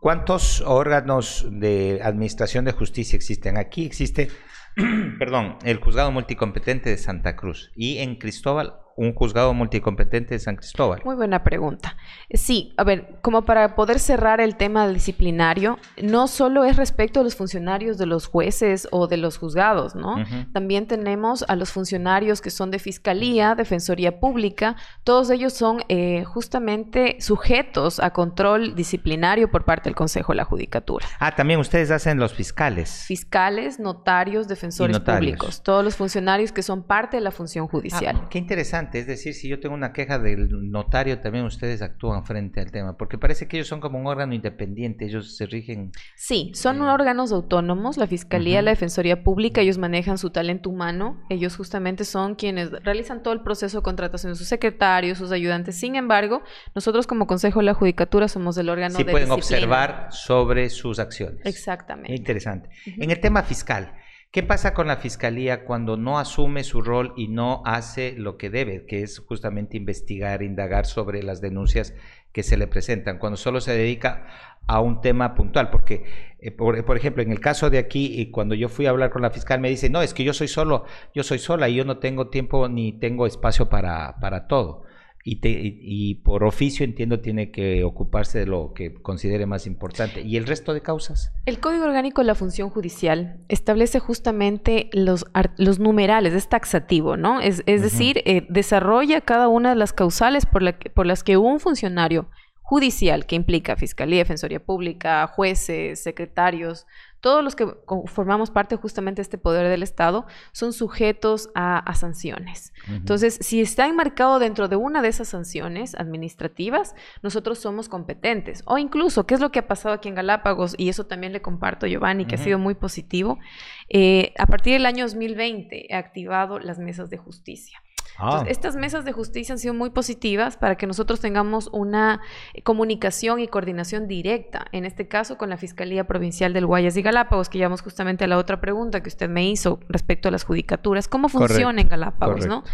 cuántos 0.00 0.60
órganos 0.60 1.48
de 1.50 1.98
administración 2.00 2.64
de 2.64 2.70
justicia 2.70 3.16
existen. 3.16 3.58
Aquí 3.58 3.84
existe, 3.84 4.28
perdón, 5.18 5.58
el 5.64 5.78
juzgado 5.78 6.12
multicompetente 6.12 6.90
de 6.90 6.96
Santa 6.96 7.34
Cruz 7.34 7.72
y 7.74 7.98
en 7.98 8.20
Cristóbal 8.20 8.85
un 8.96 9.14
juzgado 9.14 9.52
multicompetente 9.54 10.34
de 10.34 10.40
San 10.40 10.56
Cristóbal? 10.56 11.02
Muy 11.04 11.14
buena 11.14 11.44
pregunta. 11.44 11.96
Sí, 12.32 12.72
a 12.76 12.84
ver, 12.84 13.18
como 13.20 13.44
para 13.44 13.76
poder 13.76 13.98
cerrar 13.98 14.40
el 14.40 14.56
tema 14.56 14.88
disciplinario, 14.88 15.78
no 16.02 16.26
solo 16.28 16.64
es 16.64 16.76
respecto 16.76 17.20
a 17.20 17.22
los 17.22 17.36
funcionarios 17.36 17.98
de 17.98 18.06
los 18.06 18.26
jueces 18.26 18.88
o 18.90 19.06
de 19.06 19.18
los 19.18 19.38
juzgados, 19.38 19.94
¿no? 19.94 20.16
También 20.52 20.86
tenemos 20.86 21.44
a 21.48 21.56
los 21.56 21.70
funcionarios 21.70 22.40
que 22.40 22.50
son 22.50 22.70
de 22.70 22.78
fiscalía, 22.78 23.54
defensoría 23.54 24.18
pública, 24.18 24.76
todos 25.04 25.30
ellos 25.30 25.52
son 25.52 25.82
eh, 25.88 26.24
justamente 26.24 27.18
sujetos 27.20 28.00
a 28.00 28.10
control 28.10 28.74
disciplinario 28.74 29.50
por 29.50 29.64
parte 29.64 29.90
del 29.90 29.94
Consejo 29.94 30.32
de 30.32 30.38
la 30.38 30.44
Judicatura. 30.44 31.06
Ah, 31.18 31.34
también 31.34 31.60
ustedes 31.60 31.90
hacen 31.90 32.18
los 32.18 32.32
fiscales. 32.32 33.04
Fiscales, 33.06 33.78
notarios, 33.78 34.48
defensores 34.48 34.98
públicos, 35.00 35.62
todos 35.62 35.84
los 35.84 35.96
funcionarios 35.96 36.52
que 36.52 36.62
son 36.62 36.82
parte 36.82 37.18
de 37.18 37.20
la 37.20 37.30
función 37.30 37.68
judicial. 37.68 38.20
Ah, 38.22 38.26
qué 38.30 38.38
interesante 38.38 38.85
es 38.92 39.06
decir, 39.06 39.34
si 39.34 39.48
yo 39.48 39.60
tengo 39.60 39.74
una 39.74 39.92
queja 39.92 40.18
del 40.18 40.70
notario, 40.70 41.20
también 41.20 41.44
ustedes 41.44 41.82
actúan 41.82 42.24
frente 42.24 42.60
al 42.60 42.70
tema, 42.70 42.96
porque 42.96 43.18
parece 43.18 43.48
que 43.48 43.56
ellos 43.56 43.68
son 43.68 43.80
como 43.80 43.98
un 43.98 44.06
órgano 44.06 44.34
independiente, 44.34 45.06
ellos 45.06 45.36
se 45.36 45.46
rigen. 45.46 45.92
Sí, 46.14 46.52
son 46.54 46.80
órganos 46.82 47.32
autónomos, 47.32 47.96
la 47.96 48.06
Fiscalía, 48.06 48.62
la 48.62 48.70
Defensoría 48.70 49.22
Pública, 49.22 49.60
ellos 49.60 49.78
manejan 49.78 50.18
su 50.18 50.30
talento 50.30 50.70
humano, 50.70 51.22
ellos 51.28 51.56
justamente 51.56 52.04
son 52.04 52.34
quienes 52.34 52.70
realizan 52.82 53.22
todo 53.22 53.34
el 53.34 53.42
proceso 53.42 53.78
de 53.78 53.82
contratación 53.82 54.32
de 54.32 54.36
sus 54.36 54.48
secretarios, 54.48 55.18
sus 55.18 55.32
ayudantes. 55.32 55.76
Sin 55.76 55.96
embargo, 55.96 56.42
nosotros 56.74 57.06
como 57.06 57.26
Consejo 57.26 57.60
de 57.60 57.66
la 57.66 57.74
Judicatura 57.74 58.28
somos 58.28 58.56
el 58.58 58.68
órgano 58.68 58.96
sí 58.96 59.04
pueden 59.04 59.30
observar 59.30 60.08
sobre 60.10 60.70
sus 60.70 60.98
acciones. 60.98 61.40
Exactamente. 61.44 62.14
Interesante. 62.14 62.68
En 62.86 63.10
el 63.10 63.20
tema 63.20 63.42
fiscal, 63.42 63.92
¿Qué 64.30 64.42
pasa 64.42 64.74
con 64.74 64.86
la 64.86 64.96
fiscalía 64.96 65.64
cuando 65.64 65.96
no 65.96 66.18
asume 66.18 66.62
su 66.62 66.82
rol 66.82 67.14
y 67.16 67.28
no 67.28 67.62
hace 67.64 68.12
lo 68.18 68.36
que 68.36 68.50
debe, 68.50 68.84
que 68.84 69.02
es 69.02 69.20
justamente 69.20 69.76
investigar, 69.78 70.42
indagar 70.42 70.84
sobre 70.84 71.22
las 71.22 71.40
denuncias 71.40 71.94
que 72.32 72.42
se 72.42 72.58
le 72.58 72.66
presentan, 72.66 73.18
cuando 73.18 73.38
solo 73.38 73.62
se 73.62 73.72
dedica 73.72 74.26
a 74.66 74.80
un 74.80 75.00
tema 75.00 75.34
puntual? 75.34 75.70
Porque, 75.70 76.04
eh, 76.38 76.50
por, 76.50 76.96
ejemplo, 76.96 77.22
en 77.22 77.32
el 77.32 77.40
caso 77.40 77.70
de 77.70 77.78
aquí, 77.78 78.20
y 78.20 78.30
cuando 78.30 78.54
yo 78.54 78.68
fui 78.68 78.84
a 78.84 78.90
hablar 78.90 79.10
con 79.10 79.22
la 79.22 79.30
fiscal, 79.30 79.58
me 79.58 79.70
dice, 79.70 79.88
no, 79.88 80.02
es 80.02 80.12
que 80.12 80.24
yo 80.24 80.34
soy 80.34 80.48
solo, 80.48 80.84
yo 81.14 81.22
soy 81.22 81.38
sola 81.38 81.70
y 81.70 81.76
yo 81.76 81.86
no 81.86 81.98
tengo 81.98 82.28
tiempo 82.28 82.68
ni 82.68 82.92
tengo 82.92 83.26
espacio 83.26 83.70
para, 83.70 84.16
para 84.20 84.48
todo 84.48 84.84
y, 85.28 86.14
por 86.16 86.44
oficio 86.44 86.84
entiendo 86.84 87.18
tiene 87.18 87.50
que 87.50 87.82
ocuparse 87.82 88.38
de 88.38 88.46
lo 88.46 88.72
que 88.74 88.94
considere 88.94 89.44
más 89.44 89.66
importante. 89.66 90.20
¿Y 90.20 90.36
el 90.36 90.46
resto 90.46 90.72
de 90.72 90.82
causas? 90.82 91.32
El 91.46 91.58
Código 91.58 91.84
Orgánico 91.84 92.20
de 92.20 92.28
la 92.28 92.36
Función 92.36 92.70
Judicial 92.70 93.40
establece 93.48 93.98
justamente 93.98 94.88
los, 94.92 95.26
los 95.56 95.80
numerales, 95.80 96.32
es 96.32 96.48
taxativo, 96.48 97.16
¿no? 97.16 97.40
Es, 97.40 97.64
es 97.66 97.82
decir, 97.82 98.22
eh, 98.24 98.46
desarrolla 98.48 99.20
cada 99.20 99.48
una 99.48 99.70
de 99.70 99.76
las 99.76 99.92
causales 99.92 100.46
por, 100.46 100.62
la, 100.62 100.78
por 100.78 101.06
las 101.06 101.24
que 101.24 101.36
un 101.36 101.58
funcionario 101.58 102.28
judicial, 102.62 103.26
que 103.26 103.34
implica 103.34 103.76
Fiscalía, 103.76 104.18
Defensoría 104.18 104.64
Pública, 104.64 105.26
jueces, 105.26 106.02
secretarios, 106.02 106.86
todos 107.26 107.42
los 107.42 107.56
que 107.56 107.66
formamos 108.06 108.52
parte 108.52 108.76
justamente 108.76 109.16
de 109.16 109.22
este 109.22 109.36
poder 109.36 109.68
del 109.68 109.82
Estado 109.82 110.26
son 110.52 110.72
sujetos 110.72 111.50
a, 111.56 111.92
sanciones. 111.96 112.72
Entonces, 112.86 113.36
si 113.40 113.60
está 113.60 113.88
enmarcado 113.88 114.38
dentro 114.38 114.68
de 114.68 114.76
una 114.76 115.02
de 115.02 115.08
esas 115.08 115.26
sanciones 115.26 115.96
administrativas, 115.96 116.94
nosotros 117.22 117.58
somos 117.58 117.88
competentes. 117.88 118.62
O 118.64 118.78
incluso, 118.78 119.26
¿qué 119.26 119.34
es 119.34 119.40
lo 119.40 119.50
que 119.50 119.58
ha 119.58 119.66
pasado 119.66 119.92
aquí 119.96 120.08
en 120.08 120.14
Galápagos? 120.14 120.76
Y 120.78 120.88
eso 120.88 121.06
también 121.06 121.32
le 121.32 121.42
comparto, 121.42 121.88
Giovanni, 121.88 122.26
que 122.26 122.36
ha 122.36 122.38
sido 122.38 122.60
muy 122.60 122.76
positivo. 122.76 123.40
Eh, 123.88 124.32
a 124.38 124.46
partir 124.46 124.74
del 124.74 124.86
año 124.86 125.02
2020 125.02 125.92
he 125.92 125.96
activado 125.96 126.60
las 126.60 126.78
mesas 126.78 127.10
de 127.10 127.16
justicia. 127.16 127.82
Ah. 128.18 128.44
estas 128.46 128.76
mesas 128.76 129.04
de 129.04 129.12
justicia 129.12 129.52
han 129.52 129.58
sido 129.58 129.74
muy 129.74 129.90
positivas 129.90 130.56
para 130.56 130.76
que 130.76 130.86
nosotros 130.86 131.20
tengamos 131.20 131.68
una 131.72 132.20
comunicación 132.64 133.40
y 133.40 133.48
coordinación 133.48 134.08
directa, 134.08 134.66
en 134.72 134.84
este 134.84 135.08
caso 135.08 135.36
con 135.36 135.50
la 135.50 135.56
Fiscalía 135.56 136.06
Provincial 136.06 136.52
del 136.52 136.66
Guayas 136.66 136.96
y 136.96 137.02
Galápagos, 137.02 137.48
que 137.48 137.58
llevamos 137.58 137.82
justamente 137.82 138.24
a 138.24 138.26
la 138.26 138.38
otra 138.38 138.60
pregunta 138.60 139.02
que 139.02 139.08
usted 139.08 139.28
me 139.28 139.48
hizo 139.48 139.80
respecto 139.88 140.28
a 140.28 140.30
las 140.32 140.44
judicaturas. 140.44 141.08
¿Cómo 141.08 141.28
funciona 141.28 141.80
en 141.80 141.88
Galápagos, 141.88 142.46
no? 142.46 142.64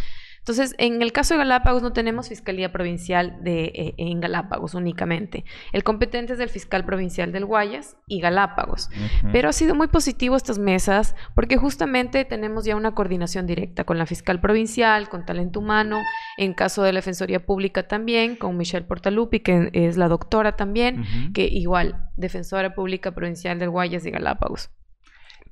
Entonces, 0.43 0.75
en 0.79 1.03
el 1.03 1.13
caso 1.13 1.35
de 1.35 1.39
Galápagos 1.39 1.83
no 1.83 1.93
tenemos 1.93 2.29
fiscalía 2.29 2.73
provincial 2.73 3.37
de, 3.45 3.65
eh, 3.67 3.95
en 3.97 4.21
Galápagos 4.21 4.75
únicamente. 4.75 5.45
El 5.73 5.85
competente 5.85 6.33
es 6.33 6.41
el 6.41 6.49
fiscal 6.49 6.85
provincial 6.85 7.31
del 7.31 7.45
Guayas 7.45 7.97
y 8.09 8.21
Galápagos. 8.21 8.91
Pero 9.31 9.49
ha 9.49 9.53
sido 9.53 9.77
muy 9.77 9.87
positivo 9.87 10.35
estas 10.35 10.59
mesas 10.59 11.15
porque 11.37 11.57
justamente 11.59 12.25
tenemos 12.25 12.65
ya 12.65 12.75
una 12.75 12.93
coordinación 12.93 13.47
directa 13.47 13.85
con 13.85 13.99
la 13.99 14.07
fiscal 14.07 14.41
provincial, 14.41 15.09
con 15.09 15.25
talento 15.25 15.61
humano, 15.61 16.01
en 16.37 16.55
caso 16.55 16.83
de 16.83 16.93
la 16.93 16.99
Defensoría 16.99 17.47
Pública 17.47 17.87
también, 17.87 18.35
con 18.35 18.57
Michelle 18.57 18.85
Portalupi, 18.85 19.41
que 19.41 19.71
es 19.73 19.97
la 19.97 20.09
doctora 20.09 20.57
también, 20.57 21.33
que 21.33 21.45
igual, 21.45 22.11
Defensora 22.17 22.75
Pública 22.75 23.13
Provincial 23.13 23.61
del 23.61 23.71
Guayas 23.71 24.05
y 24.07 24.11
Galápagos. 24.11 24.71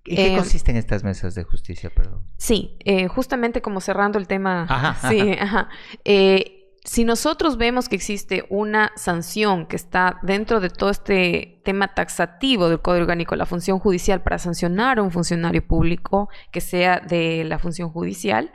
¿Y 0.05 0.17
qué 0.17 0.35
eh, 0.35 0.37
consisten 0.37 0.77
estas 0.77 1.05
mesas 1.05 1.35
de 1.35 1.45
justicia, 1.45 1.91
perdón? 1.91 2.25
Sí, 2.37 2.77
eh, 2.85 3.09
justamente 3.09 3.61
como 3.61 3.81
cerrando 3.81 4.19
el 4.19 4.27
tema. 4.27 4.97
sí, 5.09 5.33
ajá. 5.39 5.69
Eh, 6.05 6.61
si 6.85 7.05
nosotros 7.05 7.59
vemos 7.59 7.89
que 7.89 7.97
existe 7.97 8.47
una 8.49 8.91
sanción 8.97 9.67
que 9.67 9.77
está 9.77 10.19
dentro 10.23 10.61
de 10.61 10.71
todo 10.71 10.89
este 10.89 11.61
tema 11.63 11.95
taxativo 11.95 12.71
del 12.71 12.81
Código 12.81 13.03
Orgánico 13.03 13.35
de 13.35 13.39
la 13.39 13.47
Función 13.47 13.79
Judicial 13.79 14.23
para 14.23 14.39
sancionar 14.39 14.99
a 14.99 15.03
un 15.03 15.11
funcionario 15.11 15.67
público 15.67 16.31
que 16.51 16.63
sea 16.63 17.01
de 17.01 17.45
la 17.45 17.59
función 17.59 17.91
judicial, 17.91 18.53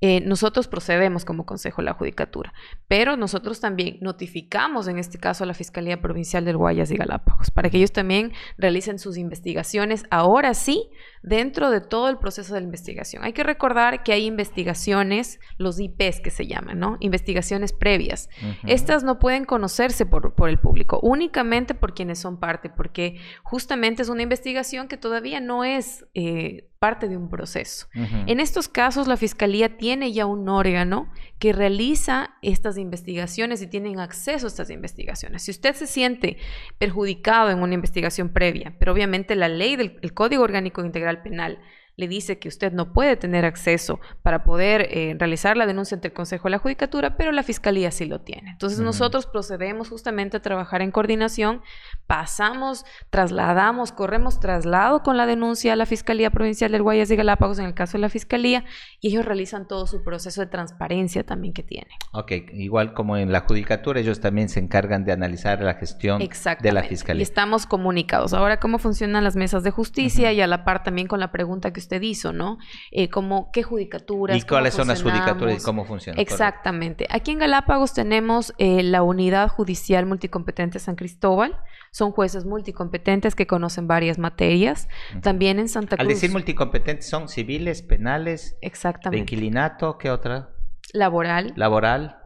eh, 0.00 0.20
nosotros 0.20 0.68
procedemos 0.68 1.24
como 1.24 1.44
Consejo 1.44 1.82
de 1.82 1.86
la 1.86 1.94
Judicatura, 1.94 2.52
pero 2.86 3.16
nosotros 3.16 3.60
también 3.60 3.98
notificamos 4.00 4.86
en 4.88 4.98
este 4.98 5.18
caso 5.18 5.44
a 5.44 5.46
la 5.46 5.54
Fiscalía 5.54 6.00
Provincial 6.00 6.44
del 6.44 6.56
Guayas 6.56 6.90
y 6.90 6.96
Galápagos 6.96 7.50
para 7.50 7.70
que 7.70 7.78
ellos 7.78 7.92
también 7.92 8.32
realicen 8.56 8.98
sus 8.98 9.16
investigaciones, 9.16 10.04
ahora 10.10 10.54
sí, 10.54 10.90
dentro 11.22 11.70
de 11.70 11.80
todo 11.80 12.08
el 12.08 12.18
proceso 12.18 12.54
de 12.54 12.60
la 12.60 12.66
investigación. 12.66 13.24
Hay 13.24 13.32
que 13.32 13.42
recordar 13.42 14.02
que 14.02 14.12
hay 14.12 14.26
investigaciones, 14.26 15.40
los 15.56 15.80
IPs 15.80 16.20
que 16.20 16.30
se 16.30 16.46
llaman, 16.46 16.78
¿no? 16.78 16.96
Investigaciones 17.00 17.72
previas. 17.72 18.28
Estas 18.66 19.02
no 19.02 19.18
pueden 19.18 19.44
conocerse 19.44 20.06
por, 20.06 20.34
por, 20.34 20.48
el 20.48 20.58
público, 20.58 21.00
únicamente 21.02 21.74
por 21.74 21.94
quienes 21.94 22.18
son 22.18 22.38
parte, 22.38 22.70
porque 22.70 23.20
justamente 23.42 24.02
es 24.02 24.08
una 24.08 24.22
investigación 24.22 24.88
que 24.88 24.96
todavía 24.96 25.40
no 25.40 25.64
es... 25.64 26.06
Eh, 26.14 26.68
parte 26.78 27.08
de 27.08 27.16
un 27.16 27.28
proceso. 27.28 27.88
En 27.94 28.40
estos 28.40 28.68
casos, 28.68 29.08
la 29.08 29.16
Fiscalía 29.16 29.76
tiene 29.76 30.12
ya 30.12 30.26
un 30.26 30.48
órgano 30.48 31.12
que 31.38 31.52
realiza 31.52 32.30
estas 32.42 32.78
investigaciones 32.78 33.60
y 33.62 33.66
tienen 33.66 33.98
acceso 33.98 34.46
a 34.46 34.48
estas 34.48 34.70
investigaciones. 34.70 35.42
Si 35.42 35.50
usted 35.50 35.74
se 35.74 35.86
siente 35.86 36.36
perjudicado 36.78 37.50
en 37.50 37.62
una 37.62 37.74
investigación 37.74 38.28
previa, 38.28 38.76
pero 38.78 38.92
obviamente 38.92 39.34
la 39.34 39.48
ley 39.48 39.76
del 39.76 40.14
Código 40.14 40.42
Orgánico 40.44 40.84
Integral 40.84 41.22
Penal 41.22 41.58
le 41.98 42.06
dice 42.06 42.38
que 42.38 42.46
usted 42.46 42.72
no 42.72 42.92
puede 42.92 43.16
tener 43.16 43.44
acceso 43.44 43.98
para 44.22 44.44
poder 44.44 44.82
eh, 44.90 45.16
realizar 45.18 45.56
la 45.56 45.66
denuncia 45.66 45.96
ante 45.96 46.08
el 46.08 46.14
Consejo 46.14 46.44
de 46.44 46.52
la 46.52 46.58
Judicatura, 46.58 47.16
pero 47.16 47.32
la 47.32 47.42
Fiscalía 47.42 47.90
sí 47.90 48.06
lo 48.06 48.20
tiene. 48.20 48.52
Entonces 48.52 48.78
nosotros 48.78 49.26
procedemos 49.26 49.88
justamente 49.88 50.36
a 50.36 50.40
trabajar 50.40 50.80
en 50.80 50.92
coordinación, 50.92 51.60
pasamos, 52.06 52.84
trasladamos, 53.10 53.90
corremos 53.90 54.38
traslado 54.38 55.02
con 55.02 55.16
la 55.16 55.26
denuncia 55.26 55.72
a 55.72 55.76
la 55.76 55.86
Fiscalía 55.86 56.30
Provincial 56.30 56.70
del 56.70 56.82
Guayas 56.82 57.10
y 57.10 57.16
Galápagos 57.16 57.58
en 57.58 57.64
el 57.64 57.74
caso 57.74 57.98
de 57.98 58.02
la 58.02 58.08
Fiscalía 58.08 58.64
y 59.00 59.08
ellos 59.08 59.24
realizan 59.24 59.66
todo 59.66 59.88
su 59.88 60.04
proceso 60.04 60.40
de 60.40 60.46
transparencia 60.46 61.26
también 61.26 61.52
que 61.52 61.64
tiene. 61.64 61.90
Ok, 62.12 62.30
igual 62.52 62.94
como 62.94 63.16
en 63.16 63.32
la 63.32 63.40
Judicatura, 63.40 63.98
ellos 63.98 64.20
también 64.20 64.48
se 64.48 64.60
encargan 64.60 65.04
de 65.04 65.10
analizar 65.10 65.60
la 65.62 65.74
gestión 65.74 66.20
de 66.20 66.72
la 66.72 66.84
Fiscalía. 66.84 67.18
Y 67.18 67.22
estamos 67.24 67.66
comunicados. 67.66 68.34
Ahora, 68.34 68.60
¿cómo 68.60 68.78
funcionan 68.78 69.24
las 69.24 69.34
mesas 69.34 69.64
de 69.64 69.72
justicia? 69.72 70.32
Y 70.32 70.40
a 70.40 70.46
la 70.46 70.64
par 70.64 70.84
también 70.84 71.08
con 71.08 71.18
la 71.18 71.32
pregunta 71.32 71.72
que 71.72 71.80
usted 71.80 71.87
usted 71.88 72.02
hizo, 72.02 72.32
¿no? 72.34 72.58
Eh, 72.90 73.08
como 73.08 73.50
qué 73.50 73.62
judicaturas. 73.62 74.36
¿Y 74.36 74.42
cuáles 74.42 74.74
son 74.74 74.88
las 74.88 75.02
judicaturas 75.02 75.62
y 75.62 75.64
cómo 75.64 75.86
funcionan? 75.86 76.20
Exactamente. 76.20 77.06
Aquí 77.08 77.30
en 77.30 77.38
Galápagos 77.38 77.94
tenemos 77.94 78.52
eh, 78.58 78.82
la 78.82 79.02
Unidad 79.02 79.48
Judicial 79.48 80.04
Multicompetente 80.04 80.78
San 80.78 80.96
Cristóbal. 80.96 81.58
Son 81.90 82.12
jueces 82.12 82.44
multicompetentes 82.44 83.34
que 83.34 83.46
conocen 83.46 83.88
varias 83.88 84.18
materias. 84.18 84.88
También 85.22 85.58
en 85.58 85.68
Santa 85.68 85.96
Cruz. 85.96 86.00
Al 86.00 86.08
decir 86.08 86.30
multicompetentes, 86.30 87.08
¿son 87.08 87.28
civiles, 87.28 87.80
penales? 87.80 88.58
Exactamente. 88.60 89.16
¿De 89.16 89.20
inquilinato? 89.22 89.96
¿Qué 89.96 90.10
otra? 90.10 90.50
Laboral. 90.92 91.54
Laboral. 91.56 92.18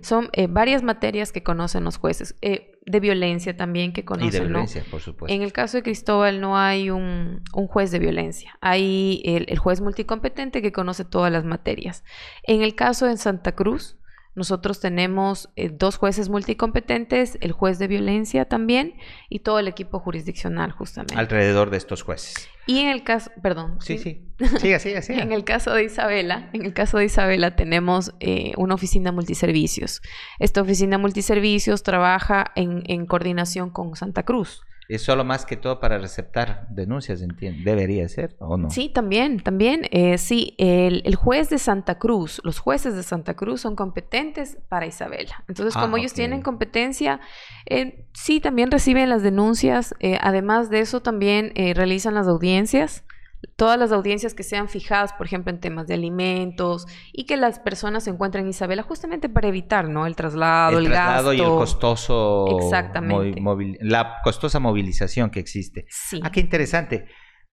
Son 0.00 0.30
eh, 0.32 0.46
varias 0.46 0.82
materias 0.82 1.32
que 1.32 1.42
conocen 1.42 1.84
los 1.84 1.98
jueces. 1.98 2.36
Eh, 2.40 2.77
de 2.88 3.00
violencia 3.00 3.56
también 3.56 3.92
que 3.92 4.04
conocen. 4.04 4.28
Y 4.28 4.32
de 4.32 4.40
violencia, 4.40 4.84
por 4.90 5.00
supuesto. 5.00 5.34
En 5.34 5.42
el 5.42 5.52
caso 5.52 5.76
de 5.76 5.82
Cristóbal 5.82 6.40
no 6.40 6.56
hay 6.56 6.90
un, 6.90 7.42
juez 7.52 7.90
de 7.90 7.98
violencia. 7.98 8.56
Hay 8.60 9.22
el, 9.24 9.46
el, 9.48 9.58
juez 9.58 9.80
multicompetente 9.80 10.62
que 10.62 10.72
conoce 10.72 11.04
todas 11.04 11.30
las 11.30 11.44
materias. 11.44 12.04
En 12.42 12.62
el 12.62 12.74
caso 12.74 13.06
de 13.06 13.16
Santa 13.16 13.52
Cruz, 13.52 13.96
nosotros 14.34 14.80
tenemos 14.80 15.50
eh, 15.56 15.68
dos 15.68 15.96
jueces 15.96 16.28
multicompetentes, 16.28 17.38
el 17.40 17.52
juez 17.52 17.78
de 17.78 17.88
violencia 17.88 18.44
también 18.44 18.94
y 19.28 19.40
todo 19.40 19.58
el 19.58 19.68
equipo 19.68 19.98
jurisdiccional 19.98 20.70
justamente. 20.72 21.16
Alrededor 21.16 21.70
de 21.70 21.76
estos 21.76 22.02
jueces. 22.02 22.48
Y 22.66 22.80
en 22.80 22.88
el 22.88 23.02
caso, 23.02 23.30
perdón. 23.42 23.78
Sí, 23.80 23.98
sí. 23.98 24.24
Siga, 24.60 24.78
siga, 24.78 25.02
siga. 25.02 25.22
en 25.22 25.32
el 25.32 25.42
caso 25.42 25.72
de 25.72 25.84
Isabela, 25.84 26.50
en 26.52 26.64
el 26.64 26.72
caso 26.72 26.98
de 26.98 27.06
Isabela 27.06 27.56
tenemos 27.56 28.14
eh, 28.20 28.52
una 28.56 28.74
oficina 28.74 29.10
multiservicios. 29.10 30.02
Esta 30.38 30.60
oficina 30.60 30.98
multiservicios 30.98 31.82
trabaja 31.82 32.52
en, 32.54 32.82
en 32.86 33.06
coordinación 33.06 33.70
con 33.70 33.96
Santa 33.96 34.22
Cruz 34.22 34.62
es 34.88 35.02
solo 35.02 35.22
más 35.22 35.44
que 35.44 35.58
todo 35.58 35.80
para 35.80 35.98
receptar 35.98 36.66
denuncias, 36.70 37.20
entiendo. 37.20 37.62
¿Debería 37.62 38.08
ser 38.08 38.34
o 38.38 38.56
no? 38.56 38.70
Sí, 38.70 38.88
también, 38.88 39.38
también. 39.38 39.86
Eh, 39.90 40.16
sí, 40.16 40.54
el, 40.56 41.14
juez 41.14 41.50
de 41.50 41.58
Santa 41.58 41.98
Cruz, 41.98 42.40
los 42.42 42.58
jueces 42.58 42.96
de 42.96 43.02
Santa 43.02 43.34
Cruz 43.34 43.60
son 43.60 43.76
competentes 43.76 44.56
para 44.70 44.86
Isabela. 44.86 45.44
Entonces, 45.46 45.76
ah, 45.76 45.82
como 45.82 45.98
ellos 45.98 46.14
tienen 46.14 46.40
competencia, 46.40 47.20
eh, 47.66 48.06
sí, 48.14 48.40
también 48.40 48.70
reciben 48.70 49.10
las 49.10 49.22
denuncias. 49.22 49.94
Eh, 50.00 50.18
además 50.22 50.70
de 50.70 50.80
eso, 50.80 51.02
también 51.02 51.52
realizan 51.54 52.14
las 52.14 52.26
audiencias 52.26 53.04
todas 53.56 53.78
las 53.78 53.92
audiencias 53.92 54.34
que 54.34 54.42
sean 54.42 54.68
fijadas, 54.68 55.12
por 55.12 55.26
ejemplo, 55.26 55.52
en 55.52 55.60
temas 55.60 55.86
de 55.86 55.94
alimentos 55.94 56.86
y 57.12 57.26
que 57.26 57.36
las 57.36 57.58
personas 57.58 58.04
se 58.04 58.10
encuentren 58.10 58.44
en 58.44 58.50
Isabela 58.50 58.82
justamente 58.82 59.28
para 59.28 59.48
evitar, 59.48 59.88
¿no? 59.88 60.06
El 60.06 60.16
traslado, 60.16 60.78
el, 60.78 60.86
el 60.86 60.92
traslado 60.92 61.32
y 61.32 61.40
el 61.40 61.46
costoso... 61.46 62.46
Exactamente. 62.58 63.40
la 63.80 64.16
costosa 64.22 64.58
movilización 64.58 65.30
que 65.30 65.40
existe. 65.40 65.86
Sí. 65.88 66.20
Ah, 66.22 66.30
qué 66.30 66.40
interesante. 66.40 67.06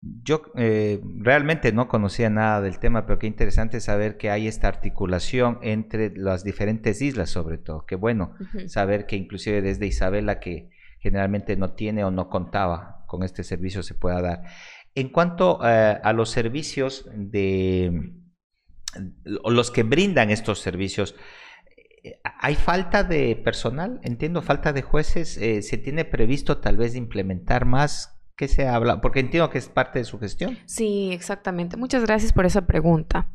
Yo 0.01 0.41
eh, 0.55 0.99
realmente 1.19 1.71
no 1.71 1.87
conocía 1.87 2.29
nada 2.31 2.61
del 2.61 2.79
tema, 2.79 3.05
pero 3.05 3.19
qué 3.19 3.27
interesante 3.27 3.79
saber 3.79 4.17
que 4.17 4.31
hay 4.31 4.47
esta 4.47 4.67
articulación 4.67 5.59
entre 5.61 6.11
las 6.15 6.43
diferentes 6.43 7.03
islas, 7.03 7.29
sobre 7.29 7.59
todo. 7.59 7.85
Qué 7.85 7.95
bueno 7.95 8.33
saber 8.65 9.05
que 9.05 9.15
inclusive 9.15 9.61
desde 9.61 9.85
Isabela, 9.85 10.39
que 10.39 10.71
generalmente 10.99 11.55
no 11.55 11.73
tiene 11.73 12.03
o 12.03 12.09
no 12.09 12.29
contaba 12.29 13.03
con 13.05 13.21
este 13.23 13.43
servicio, 13.43 13.83
se 13.83 13.93
pueda 13.93 14.21
dar. 14.21 14.43
En 14.95 15.09
cuanto 15.09 15.59
eh, 15.63 15.99
a 16.03 16.13
los 16.13 16.29
servicios 16.29 17.09
de 17.13 18.13
los 19.23 19.71
que 19.71 19.83
brindan 19.83 20.29
estos 20.29 20.59
servicios, 20.59 21.15
¿hay 22.23 22.55
falta 22.55 23.03
de 23.03 23.35
personal? 23.35 23.99
Entiendo, 24.03 24.41
falta 24.41 24.73
de 24.73 24.81
jueces. 24.81 25.37
Eh, 25.37 25.61
¿Se 25.61 25.77
tiene 25.77 26.05
previsto 26.05 26.57
tal 26.57 26.77
vez 26.77 26.95
implementar 26.95 27.65
más? 27.65 28.17
¿Qué 28.35 28.47
se 28.47 28.67
habla? 28.67 29.01
Porque 29.01 29.19
entiendo 29.19 29.49
que 29.49 29.59
es 29.59 29.69
parte 29.69 29.99
de 29.99 30.05
su 30.05 30.17
gestión. 30.17 30.57
Sí, 30.65 31.11
exactamente. 31.11 31.77
Muchas 31.77 32.03
gracias 32.03 32.33
por 32.33 32.45
esa 32.45 32.65
pregunta. 32.65 33.29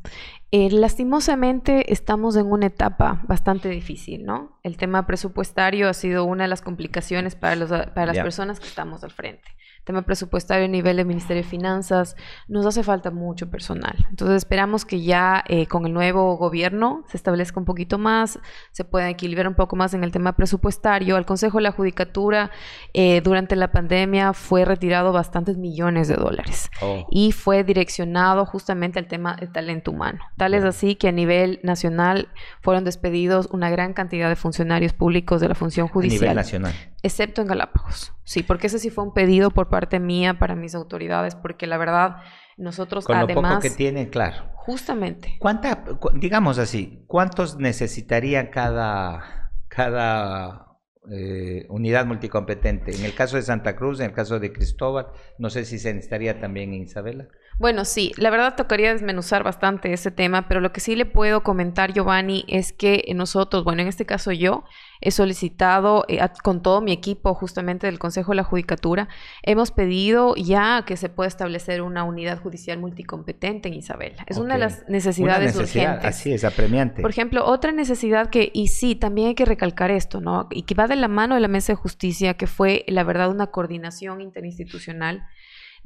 Lastimosamente 0.71 1.93
estamos 1.93 2.37
en 2.37 2.47
una 2.47 2.67
etapa 2.67 3.23
bastante 3.27 3.69
difícil, 3.69 4.25
¿no? 4.25 4.59
El 4.63 4.77
tema 4.77 5.07
presupuestario 5.07 5.89
ha 5.89 5.95
sido 5.95 6.25
una 6.25 6.45
de 6.45 6.49
las 6.49 6.63
complicaciones 6.63 7.35
para, 7.35 7.57
los, 7.57 7.71
para 7.71 8.07
las 8.07 8.19
personas 8.19 8.61
que 8.61 8.67
estamos 8.67 9.03
al 9.05 9.11
frente 9.11 9.57
tema 9.87 10.03
presupuestario 10.03 10.65
a 10.65 10.69
nivel 10.69 10.97
del 10.97 11.07
Ministerio 11.07 11.45
de 11.45 11.49
Finanzas, 11.49 12.17
nos 12.49 12.67
hace 12.67 12.83
falta 12.83 13.13
mucho 13.13 13.49
personal. 13.49 13.95
Entonces 14.11 14.39
esperamos 14.39 14.85
que 14.85 15.01
ya 15.01 15.45
eh, 15.47 15.67
con 15.67 15.87
el 15.87 15.93
nuevo 15.93 16.37
gobierno 16.37 17.05
se 17.07 17.17
establezca 17.17 17.61
un 17.61 17.67
poquito 17.67 17.97
más, 17.97 18.41
se 18.73 18.85
pueda 18.85 19.09
equilibrar 19.09 19.47
un 19.47 19.55
poco 19.55 19.77
más 19.77 19.95
en 19.95 20.03
el 20.03 20.11
tema 20.11 20.35
presupuestario. 20.35 21.17
Al 21.17 21.25
Consejo 21.25 21.59
de 21.59 21.63
la 21.63 21.71
Judicatura 21.71 22.51
eh, 22.95 23.21
durante 23.23 23.55
la 23.55 23.71
pandemia 23.71 24.33
fue 24.33 24.65
retirado 24.65 25.13
bastantes 25.13 25.57
millones 25.57 26.09
de 26.09 26.17
dólares 26.17 26.69
oh. 26.83 27.07
y 27.09 27.31
fue 27.31 27.63
direccionado 27.63 28.45
justamente 28.45 28.99
al 28.99 29.07
tema 29.07 29.37
de 29.37 29.47
talento 29.47 29.93
humano. 29.93 30.19
Tal 30.47 30.55
es 30.55 30.63
así 30.63 30.95
que 30.95 31.09
a 31.09 31.13
nivel 31.13 31.59
nacional 31.65 32.29
fueron 32.61 32.85
despedidos 32.85 33.49
una 33.51 33.69
gran 33.69 33.95
cantidad 33.95 34.29
de 34.29 34.37
funcionarios 34.37 34.93
públicos 34.93 35.41
de 35.41 35.49
la 35.49 35.57
función 35.57 35.89
judicial. 35.89 36.19
A 36.19 36.23
nivel 36.23 36.37
nacional. 36.37 36.73
Excepto 37.03 37.43
en 37.43 37.49
Galápagos. 37.49 38.13
Sí, 38.23 38.45
porque 38.45 38.69
ese 38.69 38.79
sí 38.79 38.91
fue 38.91 39.03
un 39.03 39.13
pedido 39.13 39.51
por 39.51 39.69
parte 39.69 39.99
mía 39.99 40.39
para 40.39 40.55
mis 40.55 40.77
autoridades, 40.77 41.35
porque 41.35 41.67
la 41.67 41.79
verdad 41.79 42.19
nosotros 42.57 43.07
Con 43.07 43.17
además... 43.17 43.43
Lo 43.43 43.49
poco 43.57 43.61
que 43.61 43.71
tienen, 43.71 44.09
claro. 44.09 44.49
Justamente. 44.55 45.35
¿Cuánta, 45.41 45.83
digamos 46.15 46.61
así, 46.61 47.03
cuántos 47.09 47.59
necesitaría 47.59 48.53
cada, 48.53 49.51
cada 49.67 50.79
eh, 51.11 51.67
unidad 51.71 52.07
multicompetente? 52.07 52.95
En 52.95 53.05
el 53.05 53.17
caso 53.17 53.35
de 53.35 53.43
Santa 53.43 53.75
Cruz, 53.75 53.99
en 53.99 54.11
el 54.11 54.13
caso 54.13 54.39
de 54.39 54.53
Cristóbal, 54.53 55.09
no 55.39 55.51
sé 55.51 55.65
si 55.65 55.81
se 55.81 55.93
necesitaría 55.93 56.39
también 56.39 56.73
en 56.73 56.83
Isabela. 56.83 57.27
Bueno, 57.59 57.87
sí, 57.87 58.13
la 58.19 58.29
verdad 58.29 58.55
tocaría 58.55 58.93
desmenuzar 58.93 59.43
bastante 59.43 59.91
ese 59.93 60.11
tema, 60.11 60.47
pero 60.47 60.61
lo 60.61 60.73
que 60.73 60.81
sí 60.81 60.95
le 60.95 61.07
puedo 61.07 61.43
comentar, 61.43 61.93
Giovanni, 61.95 62.45
es 62.49 62.75
que 62.75 63.03
nosotros, 63.15 63.65
bueno, 63.65 63.81
en 63.81 63.89
este 63.89 64.05
caso 64.05 64.31
yo, 64.31 64.65
he 65.01 65.11
solicitado 65.11 66.05
eh, 66.09 66.21
con 66.43 66.63
todo 66.63 66.83
mi 66.83 66.93
equipo 66.93 67.35
justamente 67.35 67.87
del 67.87 67.99
Consejo 67.99 68.33
de 68.33 68.37
la 68.37 68.45
Judicatura, 68.45 69.09
hemos 69.43 69.71
pedido 69.71 70.35
ya 70.37 70.85
que 70.87 70.99
se 70.99 71.09
pueda 71.09 71.29
establecer 71.29 71.81
una 71.81 72.05
unidad 72.05 72.41
judicial 72.43 72.79
multicompetente 72.79 73.69
en 73.69 73.75
Isabela. 73.75 74.25
Es 74.27 74.37
una 74.37 74.55
de 74.55 74.61
las 74.61 74.87
necesidades 74.89 75.57
urgentes. 75.57 76.05
Así 76.05 76.33
es, 76.33 76.45
apremiante. 76.45 77.01
Por 77.01 77.11
ejemplo, 77.11 77.45
otra 77.47 77.73
necesidad 77.73 78.29
que, 78.29 78.51
y 78.53 78.69
sí, 78.69 78.97
también 78.97 79.29
hay 79.29 79.35
que 79.35 79.47
recalcar 79.47 79.91
esto, 79.91 80.21
¿no? 80.21 80.49
Y 80.51 80.63
que 80.63 80.75
va 80.75 80.89
de 80.89 80.97
la 80.97 81.09
mano 81.09 81.35
de 81.35 81.41
la 81.41 81.49
Mesa 81.49 81.73
de 81.73 81.77
Justicia, 81.77 82.35
que 82.35 82.47
fue, 82.47 82.85
la 82.87 83.03
verdad, 83.03 83.31
una 83.31 83.47
coordinación 83.47 84.21
interinstitucional 84.21 85.27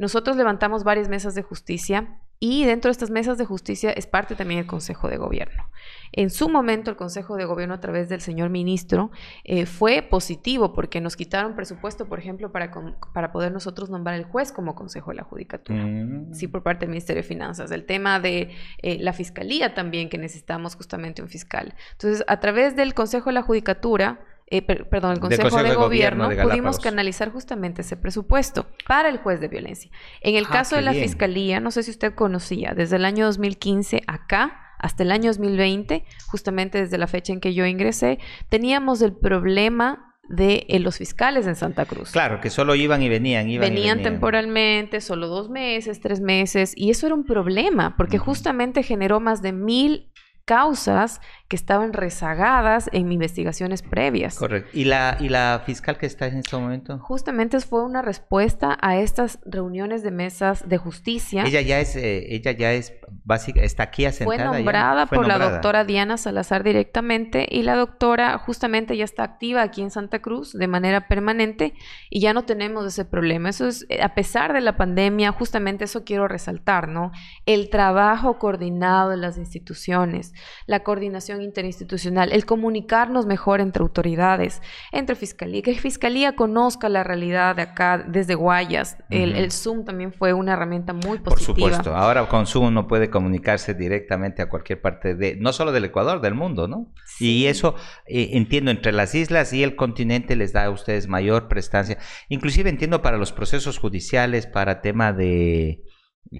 nosotros 0.00 0.38
levantamos 0.38 0.82
varias 0.82 1.10
mesas 1.10 1.34
de 1.34 1.42
justicia 1.42 2.16
y 2.38 2.64
dentro 2.64 2.88
de 2.88 2.92
estas 2.92 3.10
mesas 3.10 3.36
de 3.36 3.44
justicia 3.44 3.90
es 3.90 4.06
parte 4.06 4.34
también 4.34 4.60
el 4.60 4.66
Consejo 4.66 5.08
de 5.08 5.18
Gobierno. 5.18 5.68
En 6.12 6.30
su 6.30 6.48
momento 6.48 6.90
el 6.90 6.96
Consejo 6.96 7.36
de 7.36 7.44
Gobierno 7.44 7.74
a 7.74 7.80
través 7.80 8.08
del 8.08 8.22
señor 8.22 8.48
ministro 8.48 9.10
eh, 9.44 9.66
fue 9.66 10.00
positivo 10.00 10.72
porque 10.72 11.02
nos 11.02 11.16
quitaron 11.16 11.54
presupuesto, 11.54 12.08
por 12.08 12.18
ejemplo, 12.18 12.50
para, 12.50 12.70
para 13.12 13.30
poder 13.30 13.52
nosotros 13.52 13.90
nombrar 13.90 14.16
el 14.16 14.24
juez 14.24 14.52
como 14.52 14.74
Consejo 14.74 15.10
de 15.10 15.16
la 15.16 15.24
Judicatura. 15.24 15.84
Mm. 15.84 16.32
Sí, 16.32 16.48
por 16.48 16.62
parte 16.62 16.86
del 16.86 16.92
Ministerio 16.92 17.22
de 17.22 17.28
Finanzas. 17.28 17.70
El 17.70 17.84
tema 17.84 18.20
de 18.20 18.52
eh, 18.78 18.96
la 19.00 19.12
Fiscalía 19.12 19.74
también, 19.74 20.08
que 20.08 20.16
necesitamos 20.16 20.76
justamente 20.76 21.20
un 21.20 21.28
fiscal. 21.28 21.74
Entonces, 21.92 22.24
a 22.26 22.40
través 22.40 22.74
del 22.74 22.94
Consejo 22.94 23.28
de 23.28 23.34
la 23.34 23.42
Judicatura 23.42 24.18
eh, 24.52 24.62
perdón, 24.62 25.12
el 25.12 25.20
Consejo, 25.20 25.62
de, 25.62 25.74
Gobierno, 25.74 26.28
pudimos 26.42 26.80
canalizar 26.80 27.30
justamente 27.30 27.82
ese 27.82 27.96
presupuesto 27.96 28.66
para 28.88 29.08
el 29.08 29.18
juez 29.18 29.40
de 29.40 29.46
violencia. 29.46 29.92
En 30.22 30.34
el 30.34 30.46
ah, 30.46 30.50
caso 30.50 30.74
de 30.74 30.82
la 30.82 30.92
Fiscalía, 30.92 31.60
no 31.60 31.70
sé 31.70 31.84
si 31.84 31.92
usted 31.92 32.14
conocía, 32.14 32.74
desde 32.74 32.96
el 32.96 33.04
año 33.04 33.26
2015 33.26 34.02
acá 34.08 34.74
hasta 34.76 35.04
el 35.04 35.12
año 35.12 35.28
2020, 35.30 36.04
justamente 36.26 36.78
desde 36.78 36.98
la 36.98 37.06
fecha 37.06 37.32
en 37.32 37.40
que 37.40 37.54
yo 37.54 37.64
ingresé, 37.64 38.18
teníamos 38.48 39.02
el 39.02 39.12
problema 39.12 40.16
de 40.28 40.66
eh, 40.68 40.80
los 40.80 40.96
fiscales 40.96 41.46
en 41.46 41.54
Santa 41.54 41.84
Cruz. 41.84 42.10
Claro, 42.10 42.40
que 42.40 42.50
solo 42.50 42.74
iban 42.74 43.02
y 43.02 43.08
venían. 43.08 43.48
Iban 43.48 43.68
venían, 43.68 44.02
temporalmente, 44.02 45.00
solo 45.00 45.28
dos 45.28 45.48
meses, 45.48 46.00
tres 46.00 46.20
meses, 46.20 46.72
y 46.76 46.90
eso 46.90 47.06
era 47.06 47.14
un 47.14 47.24
problema, 47.24 47.96
porque 47.96 48.18
justamente 48.18 48.82
generó 48.82 49.20
más 49.20 49.42
de 49.42 49.52
mil 49.52 50.10
causas 50.50 51.20
que 51.46 51.54
estaban 51.54 51.92
rezagadas 51.92 52.90
en 52.92 53.12
investigaciones 53.12 53.82
previas. 53.82 54.36
Correcto. 54.36 54.70
¿Y 54.72 54.84
la, 54.84 55.16
¿Y 55.20 55.28
la 55.28 55.62
fiscal 55.64 55.96
que 55.96 56.06
está 56.06 56.26
en 56.26 56.38
este 56.38 56.56
momento? 56.56 56.98
Justamente 56.98 57.58
fue 57.60 57.84
una 57.84 58.02
respuesta 58.02 58.76
a 58.80 58.96
estas 58.96 59.38
reuniones 59.44 60.02
de 60.02 60.10
mesas 60.10 60.68
de 60.68 60.76
justicia. 60.78 61.44
Ella 61.44 61.60
ya 61.60 61.78
es, 61.78 61.94
eh, 61.94 62.34
ella 62.34 62.50
ya 62.50 62.72
es 62.72 62.94
básica, 63.24 63.62
está 63.62 63.84
aquí 63.84 64.06
asentada. 64.06 64.48
Fue 64.48 64.56
nombrada 64.56 65.06
por 65.06 65.26
la 65.26 65.38
doctora 65.38 65.84
Diana 65.84 66.16
Salazar 66.16 66.64
directamente 66.64 67.46
y 67.48 67.62
la 67.62 67.76
doctora 67.76 68.38
justamente 68.38 68.96
ya 68.96 69.04
está 69.04 69.22
activa 69.22 69.62
aquí 69.62 69.82
en 69.82 69.90
Santa 69.90 70.20
Cruz 70.20 70.52
de 70.52 70.66
manera 70.66 71.08
permanente 71.08 71.74
y 72.10 72.20
ya 72.20 72.32
no 72.32 72.44
tenemos 72.44 72.86
ese 72.86 73.04
problema. 73.04 73.48
Eso 73.48 73.66
es, 73.66 73.86
eh, 73.88 74.02
a 74.02 74.14
pesar 74.14 74.52
de 74.52 74.60
la 74.60 74.76
pandemia, 74.76 75.32
justamente 75.32 75.84
eso 75.84 76.04
quiero 76.04 76.28
resaltar, 76.28 76.88
¿no? 76.88 77.12
El 77.46 77.70
trabajo 77.70 78.38
coordinado 78.38 79.10
de 79.10 79.16
las 79.16 79.36
instituciones, 79.36 80.32
la 80.66 80.82
coordinación 80.82 81.42
interinstitucional, 81.42 82.32
el 82.32 82.46
comunicarnos 82.46 83.26
mejor 83.26 83.60
entre 83.60 83.82
autoridades, 83.82 84.62
entre 84.92 85.16
fiscalía, 85.16 85.62
que 85.62 85.74
fiscalía 85.74 86.34
conozca 86.34 86.88
la 86.88 87.04
realidad 87.04 87.56
de 87.56 87.62
acá 87.62 87.98
desde 87.98 88.34
Guayas. 88.34 88.96
el, 89.10 89.50
Zoom 89.50 89.84
también 89.84 90.12
fue 90.12 90.32
una 90.32 90.52
herramienta 90.52 90.92
muy 90.92 91.18
positiva. 91.18 91.24
Por 91.24 91.40
supuesto, 91.40 91.96
ahora 91.96 92.28
con 92.28 92.46
Zoom 92.46 92.66
uno 92.66 92.86
puede 92.86 93.10
comunicarse 93.10 93.74
directamente 93.74 94.42
a 94.42 94.48
cualquier 94.48 94.80
parte 94.80 95.14
de, 95.14 95.36
no 95.36 95.52
solo 95.52 95.72
del 95.72 95.84
Ecuador, 95.84 96.20
del 96.20 96.34
mundo, 96.34 96.68
¿no? 96.68 96.92
Y 97.18 97.46
eso, 97.46 97.74
eh, 98.06 98.30
entiendo, 98.32 98.70
entre 98.70 98.92
las 98.92 99.14
islas 99.14 99.52
y 99.52 99.62
el 99.62 99.76
continente 99.76 100.36
les 100.36 100.52
da 100.52 100.64
a 100.64 100.70
ustedes 100.70 101.08
mayor 101.08 101.48
prestancia. 101.48 101.98
Inclusive 102.28 102.70
entiendo 102.70 103.02
para 103.02 103.18
los 103.18 103.32
procesos 103.32 103.78
judiciales, 103.78 104.46
para 104.46 104.80
tema 104.80 105.12
de... 105.12 105.82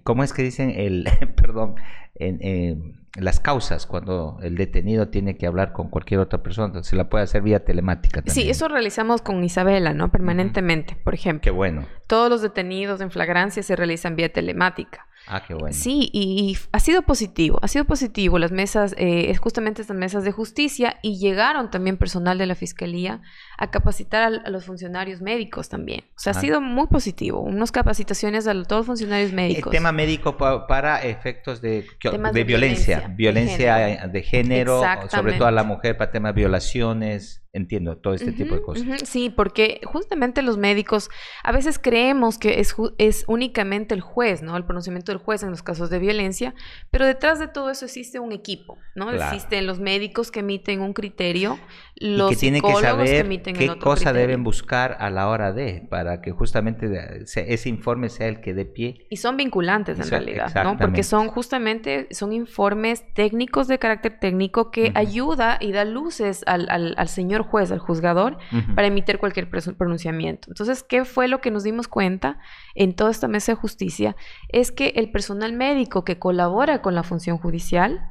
¿Cómo 0.05 0.23
es 0.23 0.33
que 0.33 0.43
dicen? 0.43 0.71
El, 0.71 1.09
perdón, 1.37 1.75
en, 2.15 3.00
las 3.16 3.40
causas 3.40 3.87
cuando 3.87 4.38
el 4.42 4.57
detenido 4.57 5.09
tiene 5.09 5.37
que 5.37 5.46
hablar 5.46 5.73
con 5.73 5.88
cualquier 5.88 6.20
otra 6.20 6.42
persona, 6.42 6.83
se 6.85 6.94
la 6.94 7.09
puede 7.09 7.25
hacer 7.25 7.42
vía 7.42 7.64
telemática. 7.64 8.23
Sí, 8.27 8.49
eso 8.49 8.68
realizamos 8.68 9.20
con 9.20 9.42
Isabela, 9.42 9.94
¿no? 9.94 10.12
Permanentemente, 10.12 10.96
por 11.03 11.14
ejemplo. 11.14 11.42
Qué 11.42 11.51
bueno. 11.51 11.87
Todos 12.07 12.31
los 12.31 12.42
detenidos 12.42 13.01
en 13.01 13.11
flagrancia 13.11 13.62
se 13.62 13.75
realizan 13.75 14.14
vía 14.14 14.33
telemática. 14.33 15.07
Ah, 15.27 15.42
qué 15.46 15.55
bueno. 15.55 15.75
Sí, 15.75 16.09
y, 16.12 16.57
ha 16.73 16.81
sido 16.81 17.03
positivo, 17.03 17.59
ha 17.62 17.68
sido 17.68 17.85
positivo. 17.85 18.38
Las 18.38 18.53
mesas, 18.53 18.94
eh, 18.96 19.31
es 19.31 19.38
justamente 19.38 19.83
estas 19.83 19.96
mesas 19.96 20.25
de 20.25 20.33
justicia 20.33 20.99
y 21.03 21.18
llegaron 21.18 21.70
también 21.70 21.96
personal 21.99 22.38
de 22.38 22.46
la 22.46 22.55
fiscalía 22.55 23.20
a 23.61 23.70
capacitar 23.70 24.23
a, 24.23 24.51
los 24.51 24.64
funcionarios 24.64 25.20
médicos 25.20 25.68
también. 25.68 26.05
O 26.16 26.18
sea, 26.18 26.33
ha 26.33 26.40
sido 26.40 26.62
muy 26.62 26.87
positivo. 26.87 27.42
Unas 27.42 27.70
capacitaciones 27.70 28.49
a 28.49 28.55
todos 28.64 28.81
los 28.81 28.87
funcionarios 28.87 29.35
médicos. 29.35 29.66
El 29.66 29.79
tema 29.79 29.92
médico 29.92 30.38
para 30.38 31.03
efectos 31.03 31.61
de, 31.61 31.87
de, 32.33 32.44
violencia, 32.44 33.12
violencia, 33.14 34.09
de 34.09 34.23
género, 34.23 34.81
sobre 35.11 35.35
todo 35.35 35.46
a 35.46 35.53
la 35.53 35.62
mujer 35.62 35.99
para 35.99 36.11
temas 36.11 36.35
de 36.35 36.40
violaciones. 36.40 37.37
entiendo 37.53 37.99
todo 37.99 38.14
este 38.14 38.33
tipo 38.33 38.55
de 38.55 38.62
cosas. 38.62 38.85
Sí, 39.05 39.29
porque 39.29 39.81
justamente 39.85 40.40
los 40.40 40.57
médicos 40.57 41.11
a 41.42 41.53
veces 41.53 41.79
creemos 41.79 42.38
que 42.38 42.61
es, 42.61 42.75
es 42.96 43.25
únicamente 43.27 43.92
el 43.92 44.01
juez, 44.01 44.40
¿no? 44.40 44.57
El 44.57 44.64
pronunciamiento 44.64 45.12
del 45.12 45.20
juez 45.20 45.42
en 45.42 45.51
los 45.51 45.62
casos 45.62 45.90
de 45.90 45.99
violencia, 45.99 46.55
pero 46.90 47.05
detrás 47.05 47.38
de 47.38 47.49
todo 47.49 47.68
eso 47.68 47.85
existe 47.85 48.20
un 48.20 48.33
equipo, 48.33 48.79
¿no? 48.94 49.11
Existen 49.11 49.66
los 49.66 49.81
médicos 49.81 50.31
que 50.31 50.40
emiten 50.40 50.81
un 50.81 50.92
criterio, 50.92 51.59
los 51.96 52.31
y 52.31 52.35
que 52.35 52.40
tienen 52.40 52.62
que 52.62 52.75
saber 52.77 53.27
qué 53.53 53.79
cosa 53.79 54.13
deben 54.13 54.45
buscar 54.45 54.97
a 54.99 55.11
la 55.11 55.29
hora 55.29 55.53
de, 55.53 55.87
para 55.89 56.21
que 56.21 56.33
justamente 56.33 56.91
ese 57.25 57.69
informe 57.69 58.09
sea 58.09 58.29
el 58.29 58.41
que 58.41 58.55
dé 58.55 58.65
pie. 58.65 59.07
Y 59.11 59.17
son 59.17 59.37
vinculantes 59.37 59.99
en 59.99 60.09
realidad, 60.09 60.53
¿no? 60.65 60.77
Porque 60.77 61.03
son 61.03 61.29
justamente, 61.29 62.09
son 62.11 62.33
informes 62.33 63.05
técnicos 63.15 63.69
de 63.69 63.79
carácter 63.79 64.19
técnico 64.19 64.71
que 64.71 64.93
ayuda 64.95 65.59
y 65.61 65.73
da 65.73 65.85
luces 65.85 66.43
al, 66.47 66.69
al, 66.71 66.95
al 66.97 67.09
señor 67.09 67.43
juez, 67.43 67.71
al 67.73 67.79
juzgador, 67.79 68.39
para 68.75 68.87
emitir 68.87 69.19
cualquier 69.19 69.49
pronunciamiento. 69.49 70.49
Entonces, 70.51 70.83
¿qué 70.83 71.05
fue 71.05 71.29
lo 71.29 71.41
que 71.41 71.51
nos 71.51 71.65
dimos 71.65 71.89
cuenta 71.89 72.39
en 72.75 72.95
toda 72.95 73.11
esta 73.11 73.29
mesa 73.29 73.53
de 73.53 73.57
justicia? 73.57 74.17
Es 74.49 74.73
que 74.73 74.89
el 74.97 75.11
personal 75.11 75.53
médico 75.53 76.05
que 76.05 76.19
colabora 76.19 76.83
con 76.83 76.95
la 76.95 77.03
función 77.03 77.39
judicial 77.39 78.11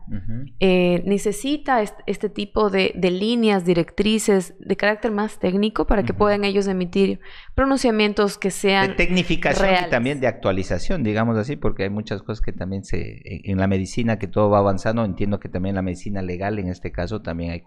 eh, 0.60 1.02
necesita 1.06 1.82
este, 1.82 2.30
tipo 2.30 2.70
de, 2.70 2.94
líneas, 3.10 3.66
directrices 3.66 4.56
de 4.60 4.76
carácter 4.76 5.12
más 5.12 5.29
técnico 5.38 5.86
para 5.86 6.04
que 6.04 6.14
puedan 6.14 6.44
ellos 6.44 6.68
emitir 6.68 7.20
pronunciamientos 7.54 8.38
que 8.38 8.50
sean... 8.50 8.90
De 8.90 8.94
tecnificación 8.96 9.70
y 9.86 9.90
también 9.90 10.20
de 10.20 10.28
actualización, 10.28 11.04
digamos 11.04 11.38
así, 11.38 11.56
porque 11.56 11.84
hay 11.84 11.90
muchas 11.90 12.24
cosas 12.24 12.42
que 12.42 12.54
también 12.54 12.84
se... 12.84 13.22
En 13.24 13.60
la 13.60 13.68
medicina 13.68 14.18
que 14.18 14.28
todo 14.28 14.50
va 14.50 14.60
avanzando, 14.60 15.06
entiendo 15.06 15.40
que 15.40 15.50
también 15.50 15.76
la 15.76 15.82
medicina 15.82 16.22
legal 16.22 16.58
en 16.58 16.70
este 16.70 16.92
caso 16.92 17.22
también 17.22 17.52
hay 17.52 17.64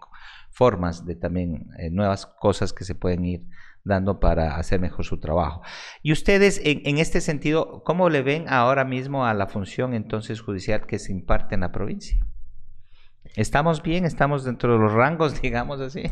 formas 0.51 1.05
de 1.05 1.15
también 1.15 1.67
eh, 1.77 1.89
nuevas 1.89 2.25
cosas 2.25 2.73
que 2.73 2.83
se 2.83 2.95
pueden 2.95 3.23
ir 3.25 3.47
dando 3.83 4.19
para 4.19 4.55
hacer 4.55 4.79
mejor 4.79 5.05
su 5.05 5.19
trabajo. 5.19 5.61
Y 6.01 6.11
ustedes, 6.11 6.61
en, 6.63 6.97
este 6.97 7.21
sentido, 7.21 7.83
¿cómo 7.83 8.09
le 8.09 8.21
ven 8.21 8.45
ahora 8.47 8.85
mismo 8.85 9.25
a 9.25 9.33
la 9.33 9.47
función 9.47 9.93
entonces 9.93 10.41
judicial 10.41 10.85
que 10.85 10.99
se 10.99 11.11
imparte 11.11 11.55
en 11.55 11.61
la 11.61 11.71
provincia? 11.71 12.25
¿Estamos 13.35 13.81
bien? 13.81 14.05
¿Estamos 14.05 14.43
dentro 14.43 14.73
de 14.73 14.79
los 14.79 14.93
rangos, 14.93 15.41
digamos 15.41 15.79
así? 15.81 16.03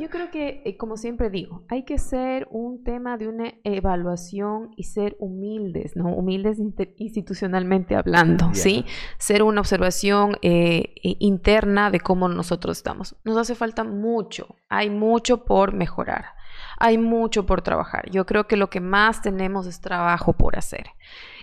Yo 0.00 0.08
creo 0.08 0.30
que, 0.30 0.62
eh, 0.64 0.78
como 0.78 0.96
siempre 0.96 1.28
digo, 1.28 1.64
hay 1.68 1.84
que 1.84 1.98
ser 1.98 2.48
un 2.50 2.82
tema 2.84 3.18
de 3.18 3.28
una 3.28 3.52
evaluación 3.64 4.70
y 4.76 4.84
ser 4.84 5.14
humildes, 5.18 5.94
¿no? 5.94 6.06
Humildes 6.06 6.58
institucionalmente 6.96 7.96
hablando, 7.96 8.50
¿sí? 8.54 8.86
Ser 9.18 9.42
una 9.42 9.60
observación 9.60 10.36
eh, 10.40 10.94
interna 11.02 11.90
de 11.90 12.00
cómo 12.00 12.28
nosotros 12.28 12.78
estamos. 12.78 13.16
Nos 13.24 13.36
hace 13.36 13.54
falta 13.54 13.84
mucho, 13.84 14.56
hay 14.70 14.88
mucho 14.88 15.44
por 15.44 15.74
mejorar, 15.74 16.24
hay 16.78 16.96
mucho 16.96 17.44
por 17.44 17.60
trabajar. 17.60 18.10
Yo 18.10 18.24
creo 18.24 18.46
que 18.46 18.56
lo 18.56 18.70
que 18.70 18.80
más 18.80 19.20
tenemos 19.20 19.66
es 19.66 19.82
trabajo 19.82 20.32
por 20.32 20.56
hacer. 20.56 20.86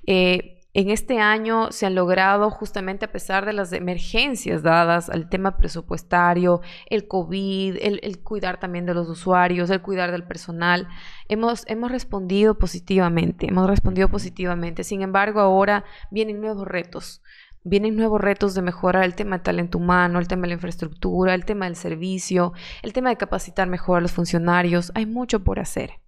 Eh, 0.07 0.54
en 0.75 0.89
este 0.89 1.19
año 1.19 1.71
se 1.71 1.85
han 1.85 1.95
logrado, 1.95 2.49
justamente 2.49 3.05
a 3.05 3.11
pesar 3.11 3.45
de 3.45 3.53
las 3.53 3.71
emergencias 3.71 4.61
dadas 4.61 5.09
al 5.09 5.29
tema 5.29 5.55
presupuestario, 5.55 6.59
el 6.89 7.07
COVID, 7.07 7.77
el, 7.79 8.19
cuidar 8.23 8.59
también 8.59 8.85
de 8.85 8.93
los 8.93 9.07
usuarios, 9.07 9.69
el 9.69 9.81
cuidar 9.81 10.11
del 10.11 10.25
personal, 10.25 10.89
hemos, 11.29 11.63
hemos 11.67 11.91
respondido 11.91 12.59
positivamente, 12.59 13.47
hemos 13.47 13.69
respondido 13.69 14.09
positivamente. 14.09 14.83
Sin 14.83 15.01
embargo, 15.01 15.39
ahora 15.39 15.85
vienen 16.11 16.41
nuevos 16.41 16.67
retos. 16.67 17.21
Vienen 17.63 17.95
nuevos 17.95 18.19
retos 18.19 18.53
de 18.53 18.61
mejorar 18.61 19.05
el 19.05 19.15
tema 19.15 19.37
del 19.37 19.43
talento 19.43 19.77
humano, 19.77 20.19
el 20.19 20.27
tema 20.27 20.41
de 20.41 20.49
la 20.49 20.53
infraestructura, 20.55 21.33
el 21.33 21.45
tema 21.45 21.65
del 21.65 21.77
servicio, 21.77 22.51
el 22.83 22.91
tema 22.91 23.09
de 23.09 23.15
capacitar 23.15 23.69
mejor 23.69 23.99
a 23.99 24.01
los 24.01 24.11
funcionarios. 24.11 24.91
Hay 24.93 25.05
mucho 25.05 25.41
por 25.41 25.61
hacer. 25.61 26.01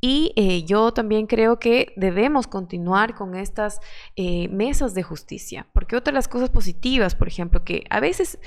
Y 0.00 0.32
eh, 0.36 0.64
yo 0.64 0.92
también 0.92 1.26
creo 1.26 1.58
que 1.58 1.92
debemos 1.96 2.46
continuar 2.46 3.14
con 3.14 3.34
estas 3.34 3.80
eh, 4.14 4.48
mesas 4.48 4.94
de 4.94 5.02
justicia, 5.02 5.66
porque 5.72 5.96
otra 5.96 6.12
de 6.12 6.16
las 6.16 6.28
cosas 6.28 6.50
positivas, 6.50 7.14
por 7.14 7.28
ejemplo, 7.28 7.64
que 7.64 7.84
a 7.88 8.00
veces 8.00 8.38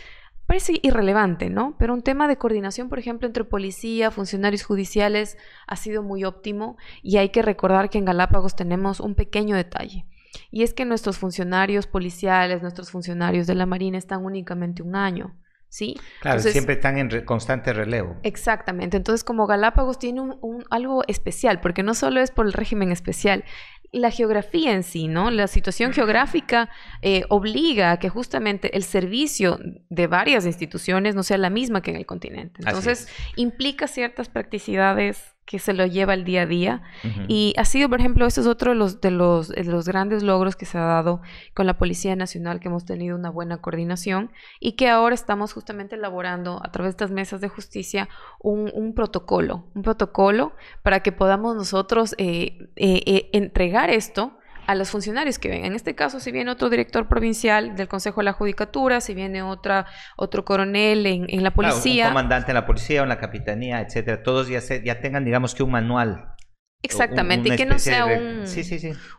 parece 0.45 0.79
irrelevante, 0.81 1.49
¿no? 1.49 1.75
Pero 1.77 1.93
un 1.93 2.01
tema 2.01 2.27
de 2.27 2.37
coordinación, 2.37 2.89
por 2.89 2.97
ejemplo, 2.97 3.27
entre 3.27 3.43
policía, 3.43 4.09
funcionarios 4.09 4.63
judiciales, 4.63 5.37
ha 5.67 5.75
sido 5.75 6.01
muy 6.01 6.23
óptimo 6.23 6.77
y 7.03 7.17
hay 7.17 7.29
que 7.29 7.43
recordar 7.43 7.91
que 7.91 7.99
en 7.99 8.05
Galápagos 8.05 8.55
tenemos 8.55 8.99
un 8.99 9.13
pequeño 9.13 9.55
detalle. 9.55 10.05
Y 10.49 10.63
es 10.63 10.73
que 10.73 10.85
nuestros 10.85 11.17
funcionarios 11.17 11.85
policiales, 11.85 12.61
nuestros 12.61 12.89
funcionarios 12.89 13.45
de 13.45 13.55
la 13.55 13.65
Marina 13.65 13.97
están 13.97 14.25
únicamente 14.25 14.81
un 14.81 14.95
año. 14.95 15.35
¿Sí? 15.69 15.95
Claro, 16.21 16.41
siempre 16.41 16.75
están 16.75 16.97
en 16.97 17.25
constante 17.25 17.73
relevo. 17.73 18.17
Exactamente. 18.23 18.97
Entonces, 18.97 19.23
como 19.23 19.47
Galápagos 19.47 19.99
tiene 19.99 20.21
un, 20.21 20.65
algo 20.69 21.03
especial, 21.07 21.61
porque 21.61 21.83
no 21.83 21.93
solo 21.93 22.19
es 22.19 22.31
por 22.31 22.45
el 22.45 22.53
régimen 22.53 22.91
especial, 22.91 23.45
la 23.91 24.11
geografía 24.11 24.73
en 24.73 24.83
sí, 24.83 25.07
¿no? 25.07 25.31
La 25.31 25.47
situación 25.47 25.93
geográfica 25.93 26.69
eh, 27.01 27.23
obliga 27.29 27.91
a 27.91 27.97
que 27.97 28.09
justamente 28.09 28.75
el 28.75 28.83
servicio 28.83 29.59
de 29.89 30.07
varias 30.07 30.45
instituciones 30.45 31.15
no 31.15 31.23
sea 31.23 31.37
la 31.37 31.49
misma 31.49 31.81
que 31.81 31.91
en 31.91 31.97
el 31.97 32.05
continente. 32.05 32.61
Entonces, 32.63 33.07
implica 33.35 33.87
ciertas 33.87 34.29
practicidades 34.29 35.35
que 35.49 35.57
se 35.57 35.73
lo 35.73 35.87
lleva 35.87 36.13
el 36.13 36.25
día 36.25 36.43
a 36.43 36.45
día. 36.45 36.83
Y 37.27 37.55
ha 37.57 37.65
sido, 37.65 37.89
por 37.89 37.99
ejemplo, 37.99 38.27
este 38.27 38.41
es 38.41 38.45
otro 38.45 38.69
de 38.69 38.75
los, 38.75 39.01
de 39.01 39.09
los, 39.09 39.49
los, 39.49 39.87
grandes 39.87 40.21
logros 40.21 40.55
que 40.55 40.67
se 40.67 40.77
ha 40.77 40.81
dado 40.81 41.23
con 41.55 41.65
la 41.65 41.79
Policía 41.79 42.15
Nacional, 42.15 42.59
que 42.59 42.67
hemos 42.67 42.85
tenido 42.85 43.15
una 43.15 43.31
buena 43.31 43.57
coordinación 43.57 44.31
y 44.59 44.73
que 44.73 44.89
ahora 44.89 45.15
estamos 45.15 45.53
justamente 45.53 45.95
elaborando 45.95 46.61
a 46.63 46.71
través 46.71 46.91
de 46.91 46.97
estas 46.97 47.09
mesas 47.09 47.41
de 47.41 47.49
justicia 47.49 48.09
un, 48.39 48.69
un 48.75 48.93
protocolo, 48.93 49.65
un 49.73 49.81
protocolo 49.81 50.53
para 50.83 50.99
que 50.99 51.11
podamos 51.11 51.55
nosotros 51.55 52.13
eh, 52.19 52.69
eh, 52.75 53.01
eh, 53.07 53.29
entregar 53.33 53.89
esto 53.89 54.37
a 54.69 54.75
los 54.75 54.91
funcionarios 54.91 55.39
que 55.39 55.49
ven. 55.49 55.65
En 55.65 55.73
este 55.73 55.95
caso, 55.95 56.19
si 56.19 56.31
viene 56.31 56.51
otro 56.51 56.69
director 56.69 57.07
provincial 57.07 57.75
del 57.75 57.87
Consejo 57.87 58.21
de 58.21 58.25
la 58.25 58.33
Judicatura, 58.33 59.01
si 59.01 59.15
viene 59.15 59.41
otra, 59.41 59.87
otro 60.15 60.45
coronel 60.45 61.07
en, 61.07 61.43
la 61.43 61.49
policía. 61.49 62.05
un 62.05 62.11
comandante 62.11 62.51
en 62.51 62.53
la 62.53 62.67
policía 62.67 62.99
o 63.01 63.03
en 63.03 63.09
la 63.09 63.17
capitanía, 63.17 63.81
etcétera, 63.81 64.21
todos 64.21 64.47
ya, 64.47 64.61
se, 64.61 64.83
ya 64.83 64.99
tengan, 65.01 65.25
digamos 65.25 65.55
que 65.55 65.63
un 65.63 65.71
manual 65.71 66.35
Exactamente, 66.81 67.49
y 67.49 67.55
que 67.57 67.65
no 67.65 67.77
sea 67.77 68.05
un, 68.05 68.45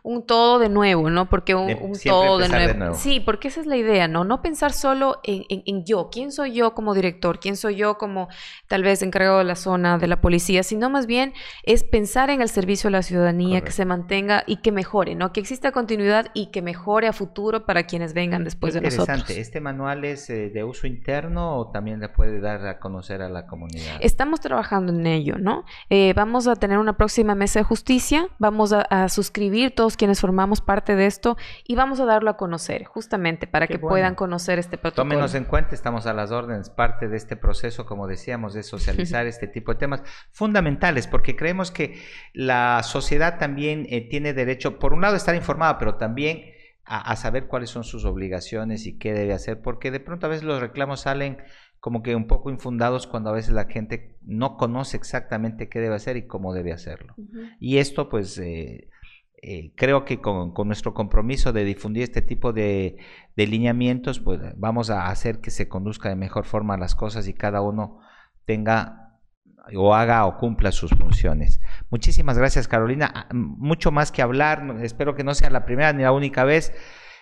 un 0.01 0.25
todo 0.25 0.57
de 0.57 0.67
nuevo, 0.67 1.11
¿no? 1.11 1.29
Porque 1.29 1.53
un, 1.53 1.93
todo 2.03 2.39
de 2.39 2.49
nuevo. 2.49 2.95
Sí, 2.95 3.19
porque 3.19 3.49
esa 3.49 3.61
es 3.61 3.67
la 3.67 3.77
idea, 3.77 4.07
¿no? 4.07 4.23
No 4.23 4.41
pensar 4.41 4.73
solo 4.73 5.19
en, 5.23 5.43
en, 5.47 5.85
yo, 5.85 6.09
quién 6.11 6.31
soy 6.31 6.53
yo 6.53 6.73
como 6.73 6.95
director, 6.95 7.39
quién 7.39 7.55
soy 7.55 7.75
yo 7.75 7.99
como 7.99 8.29
tal 8.67 8.81
vez 8.81 9.03
encargado 9.03 9.37
de 9.37 9.43
la 9.43 9.55
zona 9.55 9.99
de 9.99 10.07
la 10.07 10.21
policía, 10.21 10.63
sino 10.63 10.89
más 10.89 11.05
bien 11.05 11.33
es 11.61 11.83
pensar 11.83 12.31
en 12.31 12.41
el 12.41 12.49
servicio 12.49 12.87
a 12.87 12.91
la 12.91 13.03
ciudadanía, 13.03 13.61
que 13.61 13.71
se 13.71 13.85
mantenga 13.85 14.43
y 14.47 14.57
que 14.57 14.71
mejore, 14.71 15.13
¿no? 15.13 15.31
Que 15.31 15.39
exista 15.39 15.71
continuidad 15.71 16.31
y 16.33 16.47
que 16.47 16.63
mejore 16.63 17.07
a 17.07 17.13
futuro 17.13 17.67
para 17.67 17.83
quienes 17.83 18.15
vengan 18.15 18.43
después 18.43 18.73
de 18.73 18.81
nosotros. 18.81 19.07
Interesante, 19.07 19.39
¿este 19.39 19.61
manual 19.61 20.03
es 20.03 20.31
eh, 20.31 20.49
de 20.49 20.63
uso 20.63 20.87
interno 20.87 21.57
o 21.57 21.69
también 21.69 21.99
le 21.99 22.09
puede 22.09 22.39
dar 22.39 22.65
a 22.65 22.79
conocer 22.79 23.21
a 23.21 23.29
la 23.29 23.45
comunidad? 23.45 23.97
Estamos 23.99 24.39
trabajando 24.39 24.91
en 24.91 25.05
ello, 25.05 25.35
¿no? 25.37 25.63
Eh, 25.91 26.13
vamos 26.15 26.47
a 26.47 26.55
tener 26.55 26.79
una 26.79 26.97
próxima 26.97 27.35
mesa 27.35 27.50
de 27.59 27.63
justicia, 27.63 28.27
vamos 28.39 28.73
a, 28.73 29.09
suscribir 29.09 29.73
todos 29.73 29.97
quienes 29.97 30.19
formamos 30.19 30.61
parte 30.61 30.95
de 30.95 31.05
esto 31.05 31.37
y 31.65 31.75
vamos 31.75 31.99
a 31.99 32.05
darlo 32.05 32.29
a 32.29 32.37
conocer, 32.37 32.85
justamente 32.85 33.47
para 33.47 33.67
que 33.67 33.79
puedan 33.79 34.15
conocer 34.15 34.59
este 34.59 34.77
protocolo. 34.77 35.09
Tómenos 35.09 35.35
en 35.35 35.45
cuenta, 35.45 35.75
estamos 35.75 36.05
a 36.05 36.13
las 36.13 36.31
órdenes, 36.31 36.69
parte 36.69 37.07
de 37.07 37.17
este 37.17 37.35
proceso, 37.35 37.85
como 37.85 38.07
decíamos, 38.07 38.53
de 38.53 38.63
socializar 38.63 39.25
este 39.27 39.47
tipo 39.47 39.73
de 39.73 39.79
temas 39.79 40.03
fundamentales, 40.31 41.07
porque 41.07 41.35
creemos 41.35 41.71
que 41.71 42.01
la 42.33 42.81
sociedad 42.83 43.37
también 43.37 43.85
eh, 43.89 44.07
tiene 44.09 44.33
derecho, 44.33 44.79
por 44.79 44.93
un 44.93 45.01
lado, 45.01 45.15
a 45.15 45.17
estar 45.17 45.35
informada, 45.35 45.77
pero 45.77 45.95
también 45.95 46.51
a, 46.85 46.99
a 47.11 47.15
saber 47.15 47.47
cuáles 47.47 47.69
son 47.69 47.83
sus 47.83 48.05
obligaciones 48.05 48.85
y 48.85 48.97
qué 48.97 49.13
debe 49.13 49.33
hacer, 49.33 49.61
porque 49.61 49.91
de 49.91 49.99
pronto 49.99 50.25
a 50.25 50.29
veces 50.29 50.43
los 50.43 50.61
reclamos 50.61 51.01
salen 51.01 51.37
como 51.81 52.03
que 52.03 52.15
un 52.15 52.27
poco 52.27 52.51
infundados 52.51 53.07
cuando 53.07 53.31
a 53.31 53.33
veces 53.33 53.53
la 53.53 53.65
gente 53.65 54.15
no 54.21 54.55
conoce 54.55 54.95
exactamente 54.95 55.67
qué 55.67 55.79
debe 55.79 55.95
hacer 55.95 56.15
y 56.15 56.27
cómo 56.27 56.53
debe 56.53 56.71
hacerlo. 56.71 57.15
Y 57.59 57.79
esto 57.79 58.07
pues 58.07 58.37
eh, 58.37 58.87
eh, 59.41 59.73
creo 59.75 60.05
que 60.05 60.21
con, 60.21 60.53
nuestro 60.65 60.93
compromiso 60.93 61.51
de 61.51 61.65
difundir 61.65 62.03
este 62.03 62.21
tipo 62.21 62.53
de, 62.53 62.97
lineamientos 63.35 64.19
pues 64.19 64.39
vamos 64.57 64.91
a 64.91 65.07
hacer 65.07 65.41
que 65.41 65.49
se 65.49 65.67
conduzca 65.67 66.09
de 66.09 66.15
mejor 66.15 66.45
forma 66.45 66.77
las 66.77 66.93
cosas 66.93 67.27
y 67.27 67.33
cada 67.33 67.61
uno 67.61 67.99
tenga 68.45 69.17
o 69.75 69.95
haga 69.95 70.27
o 70.27 70.37
cumpla 70.37 70.71
sus 70.71 70.91
funciones. 70.91 71.61
Muchísimas 71.89 72.37
gracias 72.37 72.67
Carolina. 72.67 73.11
Ah, 73.11 73.27
mucho 73.33 73.91
más 73.91 74.11
que 74.11 74.21
hablar, 74.21 74.77
espero 74.83 75.15
que 75.15 75.23
no 75.23 75.33
sea 75.33 75.49
la 75.49 75.65
primera 75.65 75.93
ni 75.93 76.03
la 76.03 76.11
única 76.11 76.43
vez. 76.43 76.73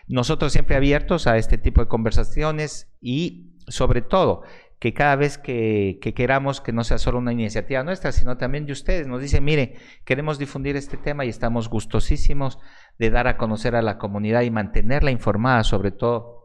Nosotros 0.09 0.51
siempre 0.51 0.75
abiertos 0.75 1.27
a 1.27 1.37
este 1.37 1.57
tipo 1.57 1.79
de 1.79 1.87
conversaciones 1.87 2.91
y 2.99 3.49
sobre 3.69 4.01
todo, 4.01 4.43
que 4.79 4.93
cada 4.93 5.15
vez 5.17 5.37
que, 5.37 5.99
queramos 6.15 6.61
que 6.61 6.71
no 6.71 6.83
sea 6.83 6.97
solo 6.97 7.17
una 7.17 7.33
iniciativa 7.33 7.83
nuestra, 7.83 8.11
sino 8.11 8.37
también 8.37 8.65
de 8.65 8.71
ustedes, 8.71 9.07
nos 9.07 9.21
dicen, 9.21 9.43
mire, 9.43 9.75
queremos 10.05 10.39
difundir 10.39 10.77
este 10.77 10.97
tema 10.97 11.25
y 11.25 11.29
estamos 11.29 11.69
gustosísimos 11.69 12.59
de 12.97 13.09
dar 13.09 13.27
a 13.27 13.37
conocer 13.37 13.75
a 13.75 13.81
la 13.81 13.97
comunidad 13.97 14.41
y 14.41 14.51
mantenerla 14.51 15.11
informada, 15.11 15.63
sobre 15.63 15.91
todo 15.91 16.39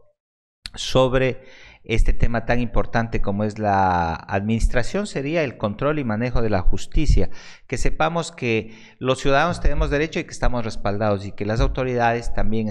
sobre 0.73 1.43
este 1.85 2.11
tema 2.13 2.45
tan 2.45 2.59
importante 2.59 3.21
como 3.21 3.43
es 3.45 3.57
la 3.57 4.15
administración, 4.15 5.07
sería 5.07 5.43
el 5.43 5.57
control 5.57 5.99
y 5.99 6.03
manejo 6.03 6.41
de 6.41 6.49
la 6.49 6.61
justicia. 6.61 7.29
Que 7.67 7.77
sepamos 7.77 8.31
que 8.31 8.75
los 8.99 9.19
ciudadanos 9.19 9.61
tenemos 9.61 9.89
derecho 9.89 10.19
y 10.19 10.25
que 10.25 10.31
estamos 10.31 10.65
respaldados 10.65 11.25
y 11.25 11.31
que 11.31 11.45
las 11.45 11.61
autoridades 11.61 12.33
también 12.33 12.69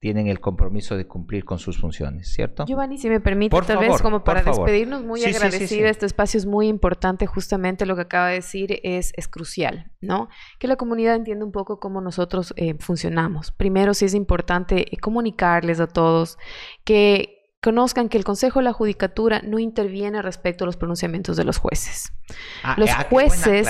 tienen 0.00 0.28
el 0.28 0.40
compromiso 0.40 0.96
de 0.96 1.06
cumplir 1.06 1.44
con 1.44 1.58
sus 1.58 1.78
funciones, 1.78 2.32
¿cierto? 2.32 2.64
Giovanni, 2.64 2.96
si 2.96 3.10
me 3.10 3.20
permite, 3.20 3.54
tal 3.66 3.78
vez 3.78 4.00
como 4.00 4.24
para 4.24 4.42
despedirnos, 4.42 5.04
muy 5.04 5.22
agradecida, 5.22 5.90
este 5.90 6.06
espacio 6.06 6.38
es 6.38 6.46
muy 6.46 6.68
importante, 6.68 7.26
justamente 7.26 7.84
lo 7.84 7.94
que 7.96 8.02
acaba 8.02 8.28
de 8.28 8.36
decir 8.36 8.80
es, 8.82 9.12
es 9.16 9.28
crucial, 9.28 9.92
¿no? 10.00 10.30
Que 10.58 10.68
la 10.68 10.76
comunidad 10.76 11.16
entienda 11.16 11.44
un 11.44 11.52
poco 11.52 11.78
cómo 11.78 12.00
nosotros 12.00 12.54
eh, 12.56 12.76
funcionamos. 12.78 13.52
Primero, 13.52 13.92
sí 13.92 14.06
es 14.06 14.14
importante 14.14 14.86
eh, 14.90 14.96
comunicarles 14.96 15.80
a 15.80 15.86
todos 15.86 16.38
que 16.84 17.36
conozcan 17.60 18.08
que 18.08 18.16
el 18.16 18.24
Consejo 18.24 18.60
de 18.60 18.64
la 18.64 18.72
Judicatura 18.72 19.42
no 19.44 19.58
interviene 19.58 20.22
respecto 20.22 20.64
a 20.64 20.66
los 20.66 20.78
pronunciamientos 20.78 21.36
de 21.36 21.44
los 21.44 21.58
jueces. 21.58 22.14
Ah, 22.62 22.74
los 22.78 22.88
ah, 22.88 23.06
jueces, 23.10 23.66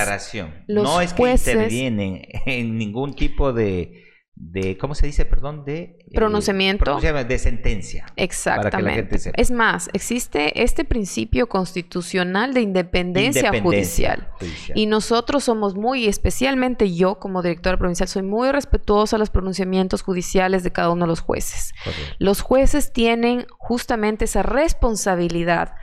no 0.69 1.01
es 1.01 1.13
que 1.13 1.29
intervienen 1.29 2.23
en 2.47 2.79
ningún 2.79 3.15
tipo 3.15 3.53
de 3.53 4.10
de, 4.41 4.79
¿cómo 4.79 4.95
se 4.95 5.07
dice? 5.07 5.27
Perdón, 5.27 5.65
de... 5.65 5.99
Eh, 5.99 6.15
pronunciamiento. 6.15 6.99
de 6.99 7.39
sentencia. 7.39 8.07
Exactamente. 8.17 9.33
Es 9.35 9.51
más, 9.51 9.91
existe 9.93 10.63
este 10.63 10.85
principio 10.85 11.49
constitucional 11.49 12.55
de 12.55 12.63
independencia, 12.63 13.53
judicial. 13.61 14.29
Y 14.75 14.87
nosotros 14.87 15.45
somos 15.45 15.75
muy, 15.75 16.07
especialmente 16.07 16.93
yo 16.95 17.19
como 17.19 17.43
directora 17.43 17.77
provincial, 17.77 18.09
soy 18.09 18.23
muy 18.23 18.51
respetuosa 18.51 19.17
a 19.17 19.19
los 19.19 19.31
pronunciamientos 19.31 20.03
judiciales 20.03 20.63
de 20.65 20.73
cada 20.73 20.91
uno 20.91 21.05
de 21.05 21.09
los 21.09 21.21
jueces. 21.21 21.73
Los 22.19 22.41
jueces 22.41 22.93
tienen 22.93 23.47
justamente 23.59 24.25
esa 24.25 24.43
responsabilidad 24.43 25.75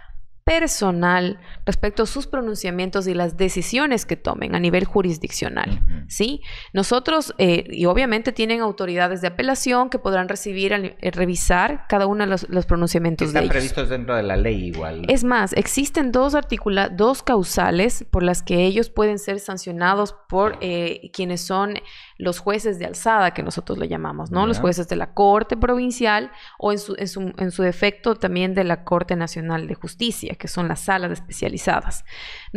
personal 0.47 1.41
respecto 1.65 2.03
a 2.03 2.05
sus 2.05 2.25
pronunciamientos 2.25 3.05
y 3.07 3.13
las 3.13 3.36
decisiones 3.36 4.05
que 4.05 4.15
tomen 4.15 4.55
a 4.55 4.62
nivel 4.62 4.86
jurisdiccional. 4.86 5.83
¿sí? 6.07 6.41
Nosotros, 6.71 7.36
eh, 7.38 7.65
y 7.69 7.83
obviamente 7.83 8.31
tienen 8.31 8.62
autoridades 8.62 9.19
de 9.19 9.27
apelación 9.27 9.89
que 9.89 9.99
podrán 9.99 10.29
recibir, 10.29 10.71
eh, 10.71 11.12
revisar 11.12 11.86
cada 11.89 12.07
uno 12.07 12.25
de 12.25 12.29
los, 12.47 12.65
pronunciamientos 12.65 13.27
Están 13.27 13.49
previstos 13.49 13.89
dentro 13.89 14.15
de 14.15 14.23
la 14.23 14.38
ley 14.38 14.67
igual. 14.67 15.01
Es 15.10 15.25
más, 15.25 15.51
existen 15.51 16.13
dos, 16.13 16.33
articula 16.33 16.88
dos 16.88 17.23
causales 17.23 18.05
por 18.10 18.23
las 18.23 18.41
que 18.41 18.63
ellos 18.63 18.89
pueden 18.89 19.19
ser 19.19 19.41
sancionados 19.41 20.15
por 20.29 20.57
eh, 20.62 21.12
quienes 21.12 21.41
son 21.41 21.73
los 22.17 22.39
jueces 22.39 22.80
de 22.80 22.86
alzada, 22.86 23.32
que 23.32 23.43
nosotros 23.43 23.77
le 23.77 23.88
llamamos, 23.88 24.32
¿no? 24.32 24.47
Los 24.47 24.60
jueces 24.60 24.88
de 24.88 24.95
la 24.95 25.13
Corte 25.13 25.56
Provincial 25.56 26.32
o 26.58 26.71
en 26.71 26.80
su, 26.80 26.95
en, 26.97 27.08
su, 27.08 27.34
en 27.38 27.51
su 27.51 27.63
defecto 27.63 28.15
también 28.15 28.56
de 28.56 28.63
la 28.63 28.84
Corte 28.84 29.15
Nacional 29.15 29.67
de 29.67 29.75
Justicia, 29.75 30.36
que 30.36 30.47
son 30.47 30.67
las 30.67 30.82
salas 30.82 31.12
especializadas. 31.12 32.06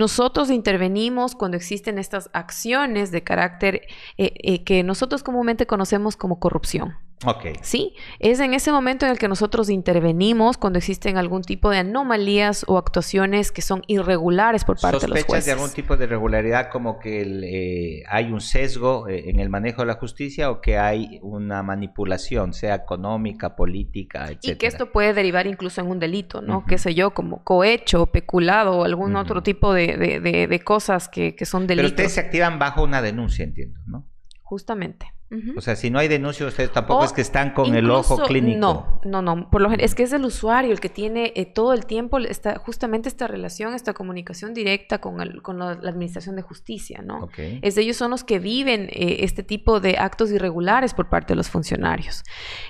Nosotros 0.01 0.51
intervenimos 0.51 1.35
cuando 1.35 1.59
existen 1.59 1.99
estas 1.99 2.31
acciones 2.33 3.11
de 3.11 3.23
carácter 3.23 3.83
eh, 4.17 4.33
eh, 4.43 4.65
que 4.65 4.83
nosotros 4.83 5.23
comúnmente 5.23 5.67
conocemos 5.67 6.17
como 6.17 6.41
corrupción. 6.41 6.97
Ok. 7.27 7.59
Sí, 7.61 7.95
es 8.19 8.41
en 8.41 8.55
ese 8.55 8.73
momento 8.73 9.05
en 9.05 9.13
el 9.13 9.19
que 9.19 9.29
nosotros 9.29 9.69
intervenimos 9.69 10.57
cuando 10.57 10.79
existen 10.79 11.19
algún 11.19 11.43
tipo 11.43 11.69
de 11.69 11.77
anomalías 11.77 12.65
o 12.67 12.79
actuaciones 12.79 13.53
que 13.53 13.61
son 13.61 13.83
irregulares 13.89 14.65
por 14.65 14.81
parte 14.81 15.01
de 15.01 15.09
los 15.09 15.25
jueces. 15.25 15.45
de 15.45 15.53
algún 15.53 15.71
tipo 15.71 15.99
de 15.99 16.05
irregularidad 16.05 16.71
como 16.71 16.99
que 16.99 17.21
eh, 17.21 18.05
hay 18.09 18.33
un 18.33 18.41
sesgo 18.41 19.07
eh, 19.07 19.29
en 19.29 19.39
el 19.39 19.51
manejo 19.51 19.83
de 19.83 19.89
la 19.89 19.95
justicia 19.97 20.51
o 20.51 20.63
que 20.63 20.79
hay 20.79 21.19
una 21.21 21.63
manipulación, 21.63 22.55
sea 22.55 22.75
económica, 22.75 23.55
política, 23.55 24.29
etc. 24.31 24.39
Y 24.43 24.55
que 24.57 24.67
esto 24.67 24.91
puede 24.91 25.13
derivar 25.13 25.47
incluso 25.47 25.83
en 25.83 25.89
un 25.89 25.99
delito, 25.99 26.41
¿no? 26.41 26.65
Qué 26.65 26.79
sé 26.79 26.95
yo, 26.95 27.11
como 27.11 27.45
cohecho, 27.45 28.07
peculado 28.07 28.79
o 28.79 28.85
algún 28.85 29.17
otro 29.17 29.43
tipo 29.43 29.75
de, 29.75 29.90
de, 29.97 30.61
cosas 30.65 31.09
que, 31.09 31.35
que 31.35 31.45
son 31.45 31.67
delitos. 31.67 31.91
Pero 31.93 31.95
ustedes 31.95 32.13
se 32.13 32.21
activan 32.21 32.59
bajo 32.59 32.83
una 32.83 33.03
denuncia, 33.03 33.45
entiendo, 33.45 33.81
¿no? 33.87 34.07
Justamente. 34.43 35.13
O 35.57 35.61
sea, 35.61 35.77
si 35.77 35.91
no 35.91 36.01
hay 36.01 36.09
denuncia, 36.09 36.45
ustedes 36.45 36.73
tampoco 36.73 37.05
es 37.05 37.13
que 37.13 37.21
están 37.21 37.51
con 37.51 37.73
el 37.77 37.89
ojo 37.89 38.19
clínico. 38.25 38.59
No, 38.59 39.01
no, 39.05 39.23
no. 39.23 39.49
Por 39.49 39.61
lo 39.61 39.71
es 39.71 39.95
que 39.95 40.03
es 40.03 40.13
el 40.13 40.25
usuario 40.25 40.73
el 40.73 40.81
que 40.81 40.89
tiene 40.89 41.33
eh, 41.37 41.47
todo 41.47 41.73
el 41.73 41.87
tiempo 41.87 42.19
esta, 42.19 42.59
justamente 42.59 43.09
esta 43.09 43.29
relación, 43.29 43.75
esta 43.75 43.95
comunicación 43.95 44.55
directa 44.55 45.01
con, 45.01 45.21
el, 45.21 45.41
con 45.41 45.61
la, 45.61 45.71
administración 45.71 46.35
de 46.35 46.43
justicia, 46.43 47.03
¿no? 47.03 47.29
Es 47.63 47.77
ellos 47.77 47.97
son 47.97 48.11
los 48.11 48.25
que 48.25 48.41
viven 48.41 48.89
eh, 48.91 49.19
este 49.21 49.45
tipo 49.45 49.79
de 49.79 49.99
actos 49.99 50.33
irregulares 50.33 50.95
por 50.95 51.09
parte 51.09 51.33
de 51.33 51.37
los 51.37 51.49
funcionarios. 51.49 52.25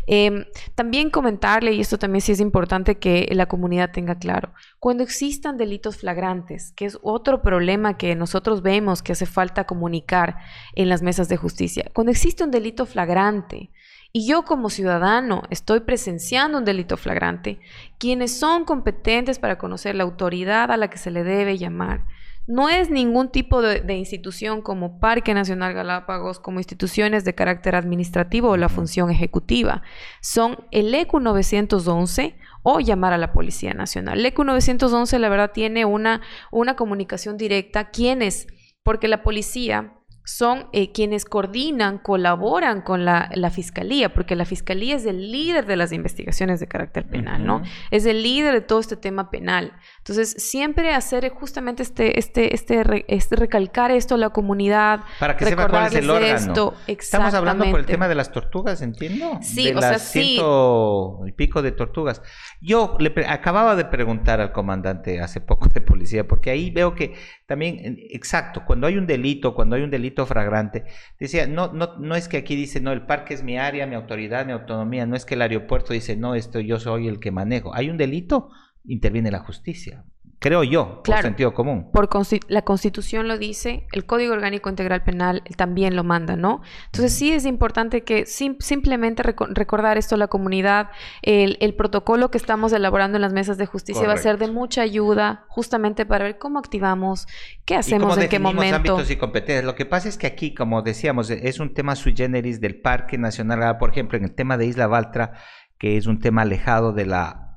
Em, 0.07 0.45
también 0.75 1.09
comentarle, 1.09 1.73
y 1.73 1.81
esto 1.81 1.99
también 1.99 2.21
sí 2.21 2.33
es 2.33 2.41
importante 2.41 2.99
que 2.99 3.27
la 3.33 3.47
comunidad 3.47 3.91
tenga 3.91 4.17
claro, 4.17 4.53
cuando 4.79 5.03
existan 5.03 5.57
delitos 5.57 5.97
flagrantes, 5.97 6.73
que 6.73 6.85
es 6.85 6.99
otro 7.03 7.41
problema 7.41 7.97
que 7.97 8.15
nosotros 8.17 8.61
vemos 8.61 9.03
que 9.03 9.13
hace 9.13 9.27
falta 9.27 9.65
comunicar 9.65 10.37
en 10.75 10.89
las 10.91 11.03
mesas 11.03 11.29
de 11.29 11.37
justicia, 11.39 11.91
cuando 11.95 12.11
existe 12.11 12.45
un 12.45 12.50
delito 12.51 12.87
flagrante 12.87 13.71
y 14.13 14.27
yo 14.27 14.45
como 14.45 14.71
ciudadano 14.71 15.43
estoy 15.51 15.81
presenciando 15.81 16.59
un 16.59 16.65
delito 16.65 16.97
flagrante, 16.97 17.61
quienes 17.99 18.37
son 18.37 18.65
competentes 18.65 19.39
para 19.39 19.59
conocer 19.59 19.95
la 19.95 20.03
autoridad 20.03 20.71
a 20.73 20.77
la 20.77 20.91
que 20.91 20.99
se 20.99 21.13
le 21.13 21.23
debe 21.23 21.59
llamar, 21.59 22.07
no 22.51 22.69
es 22.69 22.91
ningún 22.91 23.31
tipo 23.31 23.63
de, 23.63 23.95
institución 23.95 24.61
como 24.61 24.99
Parque 24.99 25.35
Nacional 25.35 25.73
Galápagos, 25.73 26.41
como 26.41 26.59
instituciones 26.59 27.25
de 27.25 27.37
carácter 27.37 27.77
administrativo 27.77 28.49
o 28.49 28.57
la 28.57 28.69
función 28.69 29.09
ejecutiva. 29.11 29.83
Son 30.21 30.59
el 30.73 30.93
ECU 30.93 31.21
911 31.21 32.37
o 32.65 32.81
llamar 32.81 33.13
a 33.13 33.19
la 33.19 33.33
Policía 33.33 33.73
Nacional. 33.73 34.19
El 34.19 34.27
ECU 34.27 34.43
911, 34.43 35.21
la 35.21 35.29
verdad, 35.29 35.53
tiene 35.53 35.85
una, 35.85 36.23
una 36.51 36.75
comunicación 36.75 37.37
directa. 37.37 37.91
¿Quiénes? 37.91 38.49
Porque 38.83 39.07
la 39.07 39.23
policía 39.23 40.00
son 40.25 40.67
eh, 40.73 40.93
quienes 40.93 41.25
coordinan, 41.25 41.99
colaboran 41.99 42.83
con 42.83 43.05
la, 43.05 43.29
fiscalía, 43.51 44.13
porque 44.13 44.37
la 44.37 44.45
fiscalía 44.45 44.97
es 44.97 45.07
el 45.07 45.33
líder 45.33 45.67
de 45.67 45.77
las 45.77 45.93
investigaciones 45.93 46.61
de 46.61 46.69
carácter 46.69 47.07
penal, 47.09 47.45
¿no? 47.45 47.63
Es 47.91 48.07
el 48.07 48.23
líder 48.23 48.55
de 48.55 48.61
todo 48.61 48.81
este 48.81 48.97
tema 48.97 49.31
penal. 49.31 49.73
Entonces, 49.99 50.31
siempre 50.39 50.95
hacer 50.95 51.29
justamente 51.31 51.83
este, 51.83 52.19
este, 52.19 52.55
este, 52.55 53.05
este 53.09 53.37
recalcar 53.37 53.91
esto 53.91 54.15
a 54.15 54.19
la 54.19 54.31
comunidad. 54.31 55.01
Para 55.19 55.37
que 55.37 55.47
sepa 55.47 55.69
cuál 55.69 55.87
es 55.87 55.95
el 55.95 56.09
órgano. 56.09 56.37
Esto. 56.37 56.75
Estamos 56.87 57.35
hablando 57.35 57.65
por 57.71 57.81
el 57.81 57.87
tema 57.87 58.09
de 58.09 58.15
las 58.15 58.31
tortugas, 58.31 58.83
entiendo. 58.83 59.39
Sí, 59.43 59.73
o 59.75 59.81
sea, 59.81 59.99
ciento 59.99 61.21
y 61.27 61.33
pico 61.33 61.63
de 61.63 61.73
tortugas. 61.73 62.23
Yo 62.61 62.97
le 62.99 63.13
acababa 63.27 63.75
de 63.75 63.87
preguntar 63.87 64.41
al 64.41 64.53
comandante 64.53 65.21
hace 65.21 65.41
poco 65.41 65.69
de 65.69 65.81
policía, 65.81 66.29
porque 66.29 66.51
ahí 66.51 66.71
veo 66.71 66.95
que 66.95 67.15
también, 67.47 67.97
exacto, 68.11 68.63
cuando 68.67 68.87
hay 68.87 68.97
un 68.97 69.07
delito, 69.07 69.55
cuando 69.55 69.77
hay 69.77 69.83
un 69.83 69.91
delito 69.91 70.10
fragrante, 70.27 70.85
decía, 71.19 71.47
no, 71.47 71.73
no, 71.73 71.97
no 71.99 72.15
es 72.15 72.29
que 72.29 72.39
aquí 72.39 72.57
dice, 72.57 72.81
no, 72.81 72.93
el 72.93 73.07
parque 73.07 73.35
es 73.35 73.43
mi 73.43 73.59
área, 73.59 73.87
mi 73.87 73.95
autoridad, 73.95 74.47
mi 74.47 74.53
autonomía, 74.53 75.07
no 75.07 75.17
es 75.17 75.25
que 75.25 75.35
el 75.35 75.43
aeropuerto 75.43 75.93
dice, 75.93 76.17
no, 76.17 76.35
esto 76.35 76.61
yo 76.61 76.79
soy 76.79 77.09
el 77.09 77.21
que 77.21 77.31
manejo. 77.31 77.75
Hay 77.75 77.91
un 77.91 77.97
delito, 77.97 78.51
interviene 78.85 79.31
la 79.31 79.41
justicia 79.41 80.05
creo 80.41 80.65
yo, 80.65 81.03
por 81.05 81.21
sentido 81.21 81.53
común. 81.53 81.91
Por 81.93 82.09
la 82.49 82.63
Constitución 82.63 83.29
lo 83.29 83.39
dice, 83.39 83.87
el 83.93 84.07
Código 84.07 84.33
Orgánico 84.33 84.71
Integral 84.71 85.05
Penal 85.05 85.43
también 85.57 85.95
lo 85.95 86.03
manda, 86.03 86.35
¿no? 86.35 86.63
Entonces 86.87 87.13
sí 87.13 87.31
es 87.33 87.45
importante 87.45 88.03
que 88.05 88.25
simplemente 88.25 89.23
recordar 89.23 89.99
esto 89.99 90.15
a 90.15 90.19
la 90.19 90.29
comunidad, 90.29 90.91
el, 91.23 91.75
protocolo 91.75 92.31
que 92.31 92.39
estamos 92.39 92.73
elaborando 92.73 93.19
en 93.19 93.23
las 93.23 93.35
mesas 93.35 93.59
de 93.59 93.67
justicia 93.67 94.09
va 94.09 94.15
a 94.15 94.17
ser 94.17 94.39
de 94.39 94.51
mucha 94.51 94.81
ayuda 94.83 95.45
justamente 95.49 96.07
para 96.07 96.25
ver 96.25 96.39
cómo 96.39 96.59
activamos, 96.59 97.27
qué 97.67 97.77
hacemos, 97.77 98.17
en 98.17 98.29
qué 98.29 98.39
momento. 98.39 98.77
ámbitos 98.77 99.11
y 99.11 99.17
competencias. 99.17 99.65
Lo 99.65 99.75
que 99.75 99.85
pasa 99.85 100.09
es 100.09 100.17
que 100.17 100.27
aquí, 100.27 100.55
como 100.55 100.81
decíamos, 100.81 101.29
es 101.31 101.61
un 101.61 101.75
tema 101.75 101.95
sui 101.95 102.15
generis 102.17 102.61
del 102.61 102.81
Parque 102.81 103.19
Nacional, 103.19 103.77
por 103.79 103.91
ejemplo, 103.91 104.17
en 104.17 104.25
el 104.25 104.35
tema 104.35 104.57
de 104.57 104.67
Isla 104.67 104.87
Baltra, 104.87 105.33
que 105.79 105.99
es 105.99 106.07
un 106.07 106.19
tema 106.19 106.43
alejado 106.43 106.93
de 106.93 107.05
la 107.05 107.50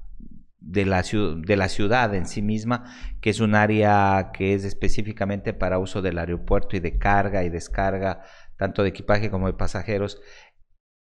de 0.63 0.85
la, 0.85 1.03
de 1.03 1.57
la 1.57 1.69
ciudad 1.69 2.15
en 2.15 2.25
sí 2.25 2.41
misma, 2.41 2.85
que 3.21 3.29
es 3.29 3.41
un 3.41 3.53
área 3.53 4.31
que 4.33 4.53
es 4.53 4.63
específicamente 4.63 5.53
para 5.53 5.77
uso 5.77 6.01
del 6.01 6.17
aeropuerto 6.17 6.77
y 6.77 6.79
de 6.79 6.97
carga 6.97 7.43
y 7.43 7.49
descarga, 7.49 8.23
tanto 8.57 8.81
de 8.81 8.89
equipaje 8.89 9.29
como 9.29 9.47
de 9.47 9.53
pasajeros, 9.53 10.21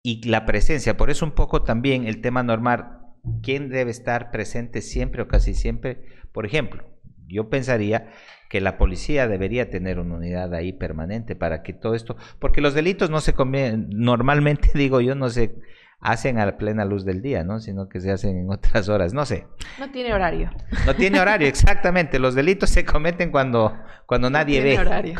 y 0.03 0.27
la 0.27 0.45
presencia, 0.45 0.97
por 0.97 1.09
eso 1.09 1.25
un 1.25 1.33
poco 1.33 1.63
también 1.63 2.07
el 2.07 2.21
tema 2.21 2.43
normal, 2.43 2.99
¿quién 3.43 3.69
debe 3.69 3.91
estar 3.91 4.31
presente 4.31 4.81
siempre 4.81 5.21
o 5.21 5.27
casi 5.27 5.53
siempre? 5.53 6.05
Por 6.31 6.45
ejemplo, 6.45 6.85
yo 7.27 7.49
pensaría 7.49 8.09
que 8.49 8.61
la 8.61 8.77
policía 8.77 9.27
debería 9.27 9.69
tener 9.69 9.99
una 9.99 10.15
unidad 10.15 10.53
ahí 10.53 10.73
permanente 10.73 11.35
para 11.35 11.61
que 11.61 11.73
todo 11.73 11.93
esto, 11.93 12.15
porque 12.39 12.61
los 12.61 12.73
delitos 12.73 13.09
no 13.09 13.19
se 13.19 13.33
cometen, 13.33 13.89
normalmente 13.91 14.71
digo 14.75 15.01
yo, 15.01 15.13
no 15.13 15.29
sé 15.29 15.55
hacen 16.01 16.39
a 16.39 16.45
la 16.45 16.57
plena 16.57 16.83
luz 16.83 17.05
del 17.05 17.21
día, 17.21 17.43
¿no? 17.43 17.59
Sino 17.59 17.87
que 17.87 18.01
se 18.01 18.11
hacen 18.11 18.37
en 18.37 18.49
otras 18.51 18.89
horas, 18.89 19.13
no 19.13 19.25
sé. 19.25 19.47
No 19.79 19.91
tiene 19.91 20.13
horario. 20.13 20.49
No 20.85 20.95
tiene 20.95 21.19
horario, 21.19 21.47
exactamente. 21.47 22.19
Los 22.19 22.35
delitos 22.35 22.71
se 22.71 22.83
cometen 22.83 23.31
cuando, 23.31 23.77
cuando 24.07 24.29
nadie 24.29 24.59
no 24.59 24.63
tiene 24.63 24.77
ve. 24.77 24.87
Horario. 24.87 25.19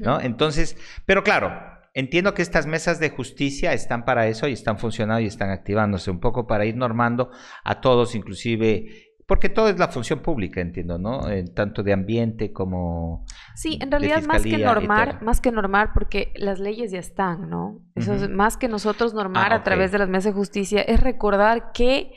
¿no? 0.00 0.20
Entonces, 0.20 0.76
pero 1.04 1.22
claro, 1.22 1.52
entiendo 1.92 2.32
que 2.32 2.42
estas 2.42 2.66
mesas 2.66 2.98
de 3.00 3.10
justicia 3.10 3.74
están 3.74 4.04
para 4.06 4.26
eso 4.26 4.48
y 4.48 4.52
están 4.52 4.78
funcionando 4.78 5.20
y 5.20 5.26
están 5.26 5.50
activándose 5.50 6.10
un 6.10 6.20
poco 6.20 6.46
para 6.46 6.64
ir 6.64 6.76
normando 6.76 7.30
a 7.62 7.80
todos, 7.82 8.14
inclusive 8.14 9.13
porque 9.26 9.48
todo 9.48 9.68
es 9.68 9.78
la 9.78 9.88
función 9.88 10.20
pública, 10.20 10.60
entiendo, 10.60 10.98
¿no? 10.98 11.28
Eh, 11.28 11.44
tanto 11.44 11.82
de 11.82 11.92
ambiente 11.92 12.52
como 12.52 13.24
Sí, 13.54 13.78
en 13.80 13.90
realidad 13.90 14.22
más 14.24 14.42
que 14.42 14.58
normar, 14.58 15.22
más 15.22 15.40
que 15.40 15.52
normar, 15.52 15.92
porque 15.94 16.32
las 16.36 16.60
leyes 16.60 16.90
ya 16.90 16.98
están, 16.98 17.48
¿no? 17.48 17.80
Eso 17.94 18.14
es 18.14 18.28
más 18.28 18.56
que 18.56 18.68
nosotros 18.68 19.14
normar 19.14 19.52
Ah, 19.52 19.56
a 19.56 19.62
través 19.62 19.92
de 19.92 19.98
las 19.98 20.08
mesas 20.08 20.32
de 20.34 20.38
justicia, 20.38 20.82
es 20.82 21.00
recordar 21.00 21.72
que 21.72 22.12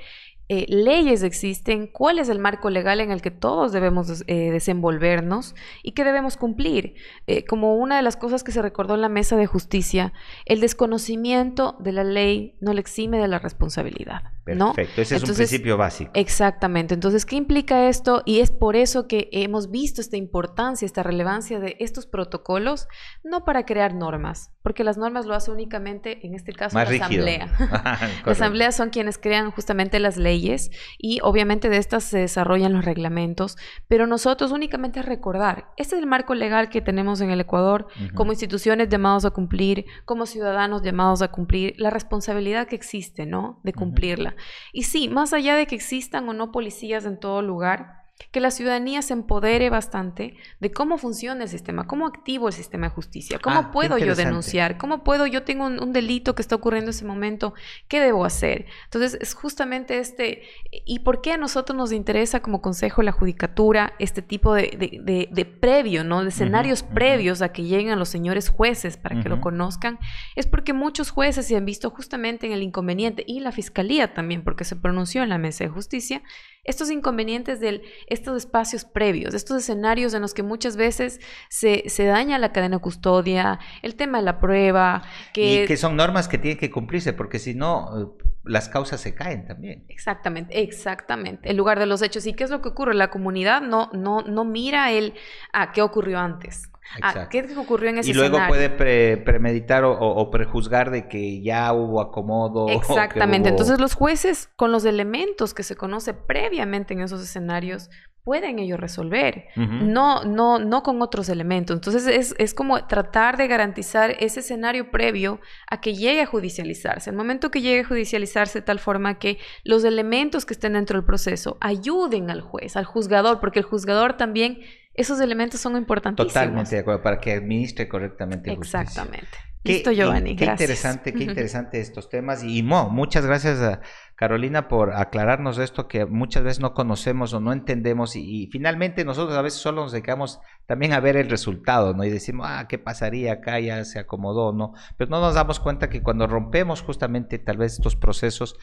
eh, 0.49 0.65
leyes 0.69 1.23
existen, 1.23 1.87
cuál 1.87 2.19
es 2.19 2.29
el 2.29 2.39
marco 2.39 2.69
legal 2.69 3.01
en 3.01 3.11
el 3.11 3.21
que 3.21 3.31
todos 3.31 3.73
debemos 3.73 4.23
eh, 4.27 4.49
desenvolvernos 4.49 5.55
y 5.83 5.91
que 5.91 6.05
debemos 6.05 6.37
cumplir. 6.37 6.95
Eh, 7.27 7.43
como 7.43 7.75
una 7.75 7.97
de 7.97 8.01
las 8.01 8.15
cosas 8.15 8.45
que 8.45 8.53
se 8.53 8.61
recordó 8.61 8.95
en 8.95 9.01
la 9.01 9.09
mesa 9.09 9.35
de 9.35 9.45
justicia, 9.45 10.13
el 10.45 10.61
desconocimiento 10.61 11.75
de 11.79 11.91
la 11.91 12.05
ley 12.05 12.55
no 12.61 12.73
le 12.73 12.79
exime 12.79 13.19
de 13.19 13.27
la 13.27 13.39
responsabilidad, 13.39 14.23
¿no? 14.55 14.73
perfecto. 14.73 15.01
Ese 15.01 15.15
es 15.15 15.23
un 15.23 15.35
principio 15.35 15.77
básico. 15.77 16.11
Exactamente. 16.13 16.93
Entonces, 16.93 17.25
¿qué 17.25 17.35
implica 17.35 17.87
esto? 17.89 18.23
Y 18.25 18.39
es 18.39 18.51
por 18.51 18.75
eso 18.75 19.07
que 19.07 19.29
hemos 19.31 19.71
visto 19.71 20.01
esta 20.01 20.17
importancia, 20.17 20.85
esta 20.85 21.03
relevancia 21.03 21.59
de 21.59 21.75
estos 21.79 22.05
protocolos, 22.05 22.87
no 23.23 23.45
para 23.45 23.65
crear 23.65 23.93
normas, 23.93 24.51
porque 24.63 24.83
las 24.83 24.97
normas 24.97 25.25
lo 25.25 25.33
hace 25.33 25.51
únicamente, 25.51 26.25
en 26.25 26.35
este 26.35 26.53
caso, 26.53 26.75
Más 26.75 26.85
la 26.85 26.91
rígido. 26.91 27.25
asamblea. 27.25 27.47
Correcto. 27.57 28.29
Las 28.29 28.41
asambleas 28.41 28.75
son 28.75 28.89
quienes 28.89 29.17
crean 29.17 29.51
justamente 29.51 29.99
las 29.99 30.17
leyes 30.17 30.69
y 30.97 31.19
obviamente 31.21 31.69
de 31.69 31.77
estas 31.77 32.03
se 32.03 32.19
desarrollan 32.19 32.73
los 32.73 32.85
reglamentos, 32.85 33.57
pero 33.87 34.07
nosotros 34.07 34.51
únicamente 34.51 35.01
recordar, 35.01 35.69
este 35.77 35.95
es 35.95 36.01
el 36.01 36.07
marco 36.07 36.33
legal 36.33 36.69
que 36.69 36.81
tenemos 36.81 37.21
en 37.21 37.31
el 37.31 37.41
Ecuador 37.41 37.87
como 38.15 38.31
instituciones 38.31 38.89
llamados 38.89 39.25
a 39.25 39.31
cumplir, 39.31 39.85
como 40.05 40.25
ciudadanos 40.25 40.81
llamados 40.81 41.21
a 41.21 41.29
cumplir, 41.29 41.73
la 41.77 41.89
responsabilidad 41.89 42.67
que 42.67 42.75
existe, 42.75 43.25
¿no? 43.25 43.59
De 43.63 43.73
cumplirla. 43.73 44.35
Y 44.73 44.83
sí, 44.83 45.09
más 45.09 45.33
allá 45.33 45.55
de 45.55 45.67
que 45.67 45.75
existan 45.75 46.27
o 46.29 46.33
no 46.33 46.51
policías 46.51 47.05
en 47.05 47.19
todo 47.19 47.41
lugar, 47.41 47.96
que 48.31 48.39
la 48.39 48.51
ciudadanía 48.51 49.01
se 49.01 49.13
empodere 49.13 49.69
bastante 49.69 50.35
de 50.59 50.71
cómo 50.71 50.97
funciona 50.97 51.43
el 51.43 51.49
sistema, 51.49 51.85
cómo 51.87 52.07
activo 52.07 52.47
el 52.47 52.53
sistema 52.53 52.87
de 52.89 52.93
justicia, 52.95 53.39
cómo 53.39 53.59
Ah, 53.59 53.71
puedo 53.71 53.97
yo 53.97 54.15
denunciar, 54.15 54.77
cómo 54.77 55.03
puedo, 55.03 55.27
yo 55.27 55.43
tengo 55.43 55.65
un, 55.67 55.79
un 55.81 55.93
delito 55.93 56.33
que 56.35 56.41
está 56.41 56.55
ocurriendo 56.55 56.89
en 56.89 56.95
ese 56.95 57.05
momento, 57.05 57.53
¿qué 57.87 57.99
debo 57.99 58.25
hacer? 58.25 58.65
Entonces, 58.85 59.17
es 59.21 59.33
justamente 59.33 59.99
este, 59.99 60.41
¿y 60.85 60.99
por 60.99 61.21
qué 61.21 61.33
a 61.33 61.37
nosotros 61.37 61.77
nos 61.77 61.91
interesa 61.91 62.41
como 62.41 62.61
Consejo 62.61 63.01
de 63.01 63.05
la 63.05 63.11
Judicatura 63.11 63.93
este 63.99 64.21
tipo 64.21 64.53
de, 64.53 64.63
de- 64.77 64.99
de- 65.03 65.29
de 65.31 65.45
previo, 65.45 66.03
¿no? 66.03 66.23
De 66.23 66.29
escenarios 66.29 66.83
previos 66.83 67.41
a 67.41 67.51
que 67.53 67.63
lleguen 67.63 67.97
los 67.99 68.09
señores 68.09 68.49
jueces 68.49 68.97
para 68.97 69.21
que 69.21 69.29
lo 69.29 69.41
conozcan? 69.41 69.99
Es 70.35 70.47
porque 70.47 70.73
muchos 70.73 71.11
jueces 71.11 71.45
se 71.47 71.55
han 71.55 71.65
visto 71.65 71.89
justamente 71.91 72.47
en 72.47 72.51
el 72.53 72.63
inconveniente, 72.63 73.23
y 73.27 73.39
la 73.41 73.51
Fiscalía 73.51 74.13
también, 74.13 74.43
porque 74.43 74.63
se 74.63 74.75
pronunció 74.75 75.21
en 75.23 75.29
la 75.29 75.37
Mesa 75.37 75.63
de 75.63 75.69
Justicia, 75.69 76.21
estos 76.67 76.91
inconvenientes 76.91 77.59
de 77.59 77.81
estos 78.07 78.37
espacios 78.37 78.85
previos, 78.85 79.33
estos 79.33 79.57
escenarios 79.57 80.13
en 80.13 80.21
los 80.21 80.33
que 80.33 80.43
muchas 80.43 80.77
veces 80.77 81.19
se, 81.49 81.83
se 81.87 82.05
daña 82.05 82.37
la 82.37 82.51
cadena 82.51 82.75
de 82.77 82.81
custodia, 82.81 83.59
el 83.81 83.95
tema 83.95 84.19
de 84.19 84.25
la 84.25 84.39
prueba, 84.39 85.03
que... 85.33 85.63
Y 85.63 85.65
que 85.65 85.77
son 85.77 85.95
normas 85.95 86.27
que 86.27 86.37
tienen 86.37 86.59
que 86.59 86.69
cumplirse, 86.69 87.13
porque 87.13 87.39
si 87.39 87.55
no, 87.55 88.17
eh, 88.19 88.25
las 88.43 88.69
causas 88.69 88.99
se 89.01 89.15
caen 89.15 89.47
también. 89.47 89.85
Exactamente, 89.87 90.61
exactamente. 90.61 91.49
El 91.49 91.57
lugar 91.57 91.79
de 91.79 91.85
los 91.85 92.01
hechos. 92.01 92.25
¿Y 92.27 92.33
qué 92.33 92.43
es 92.43 92.49
lo 92.49 92.61
que 92.61 92.69
ocurre? 92.69 92.93
La 92.93 93.09
comunidad 93.09 93.61
no, 93.61 93.89
no, 93.93 94.21
no 94.21 94.45
mira 94.45 94.91
el, 94.91 95.13
ah, 95.53 95.71
¿qué 95.71 95.81
ocurrió 95.81 96.19
antes? 96.19 96.69
Ah. 97.01 97.27
¿qué 97.29 97.45
ocurrió 97.57 97.89
en 97.89 97.99
ese 97.99 98.09
Y 98.09 98.13
luego 98.13 98.37
escenario? 98.37 98.53
puede 98.55 98.69
pre- 98.69 99.17
premeditar 99.17 99.83
o, 99.85 100.29
prejuzgar 100.31 100.91
de 100.91 101.07
que 101.07 101.41
ya 101.41 101.71
hubo 101.73 102.01
acomodo. 102.01 102.67
Exactamente. 102.69 103.49
hubo- 103.49 103.53
Entonces 103.53 103.79
los 103.79 103.93
jueces, 103.93 104.49
con 104.55 104.71
los 104.71 104.85
elementos 104.85 105.53
que 105.53 105.63
se 105.63 105.75
conoce 105.75 106.13
previamente 106.13 106.93
en 106.93 107.01
esos 107.01 107.21
escenarios, 107.21 107.89
pueden 108.23 108.59
ellos 108.59 108.77
resolver. 108.77 109.45
No, 109.55 110.25
no, 110.25 110.59
no 110.59 110.83
con 110.83 111.01
otros 111.01 111.29
elementos. 111.29 111.77
Entonces 111.77 112.05
es, 112.07 112.35
es 112.37 112.53
como 112.53 112.85
tratar 112.85 113.37
de 113.37 113.47
garantizar 113.47 114.11
ese 114.19 114.41
escenario 114.41 114.91
previo 114.91 115.39
a 115.69 115.79
que 115.79 115.95
llegue 115.95 116.21
a 116.21 116.25
judicializarse. 116.25 117.09
El 117.09 117.15
momento 117.15 117.51
que 117.51 117.61
llegue 117.61 117.81
a 117.81 117.87
judicializarse 117.87 118.59
de 118.59 118.65
tal 118.65 118.79
forma 118.79 119.17
que 119.17 119.37
los 119.63 119.85
elementos 119.85 120.45
que 120.45 120.53
estén 120.55 120.73
dentro 120.73 120.97
del 120.99 121.05
proceso 121.05 121.55
ayuden 121.61 122.29
al 122.29 122.41
juez, 122.41 122.75
al 122.75 122.83
juzgador, 122.83 123.39
porque 123.39 123.59
el 123.59 123.65
juzgador 123.65 124.17
también, 124.17 124.59
esos 124.97 125.19
elementos 125.21 125.59
son 125.61 125.77
importantísimos. 125.77 126.33
Totalmente 126.33 126.75
de 126.75 126.81
acuerdo, 126.81 127.01
para 127.01 127.19
que 127.19 127.31
administre 127.33 127.87
correctamente 127.87 128.53
justicia. 128.55 128.81
Exactamente. 128.81 129.27
Qué- 129.63 129.73
Listo, 129.73 129.91
Giovanni. 129.91 130.35
Qué 130.35 130.45
gracias. 130.45 130.61
interesante, 130.69 131.13
qué 131.13 131.23
interesante 131.25 131.79
estos 131.81 132.09
temas. 132.09 132.43
Y 132.43 132.63
Mo, 132.63 132.89
muchas 132.89 133.25
gracias 133.25 133.59
a 133.59 133.81
Carolina 134.15 134.67
por 134.69 134.93
aclararnos 134.95 135.57
esto 135.57 135.87
que 135.89 136.05
muchas 136.05 136.43
veces 136.43 136.59
no 136.61 136.73
conocemos 136.73 137.33
o 137.33 137.39
no 137.41 137.51
entendemos. 137.51 138.15
Y, 138.15 138.43
y 138.43 138.47
finalmente 138.47 139.03
nosotros 139.03 139.37
a 139.37 139.41
veces 139.41 139.59
solo 139.59 139.81
nos 139.81 139.91
dedicamos 139.91 140.39
también 140.67 140.93
a 140.93 140.99
ver 141.01 141.17
el 141.17 141.29
resultado, 141.29 141.93
¿no? 141.93 142.05
Y 142.05 142.09
decimos, 142.09 142.47
ah, 142.49 142.65
¿qué 142.69 142.77
pasaría 142.77 143.33
acá? 143.33 143.59
Ya 143.59 143.83
se 143.83 143.99
acomodó, 143.99 144.53
¿no? 144.53 144.73
Pero 144.95 145.09
no 145.09 145.19
nos 145.19 145.35
damos 145.35 145.59
cuenta 145.59 145.89
que 145.89 146.01
cuando 146.01 146.27
rompemos 146.27 146.81
justamente 146.81 147.37
tal 147.37 147.57
vez 147.57 147.73
estos 147.73 147.95
procesos, 147.97 148.55